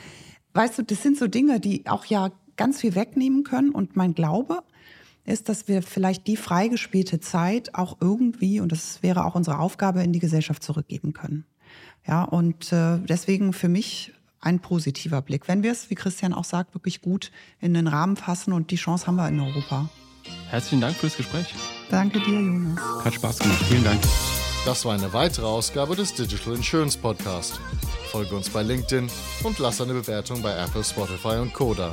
[0.55, 4.15] Weißt du, das sind so Dinge, die auch ja ganz viel wegnehmen können und mein
[4.15, 4.63] Glaube
[5.25, 10.03] ist, dass wir vielleicht die freigespielte Zeit auch irgendwie, und das wäre auch unsere Aufgabe,
[10.03, 11.47] in die Gesellschaft zurückgeben können.
[12.07, 15.49] Ja, und äh, deswegen für mich ein positiver Blick.
[15.49, 17.31] Wenn wir es, wie Christian auch sagt, wirklich gut
[17.61, 19.89] in den Rahmen fassen und die Chance haben wir in Europa.
[20.49, 21.55] Herzlichen Dank fürs Gespräch.
[21.91, 22.79] Danke dir, Jonas.
[23.05, 23.63] Hat Spaß gemacht.
[23.69, 24.01] Vielen Dank.
[24.65, 27.61] Das war eine weitere Ausgabe des Digital Insurance Podcast.
[28.11, 29.09] Folge uns bei LinkedIn
[29.43, 31.93] und lass eine Bewertung bei Apple, Spotify und Koda.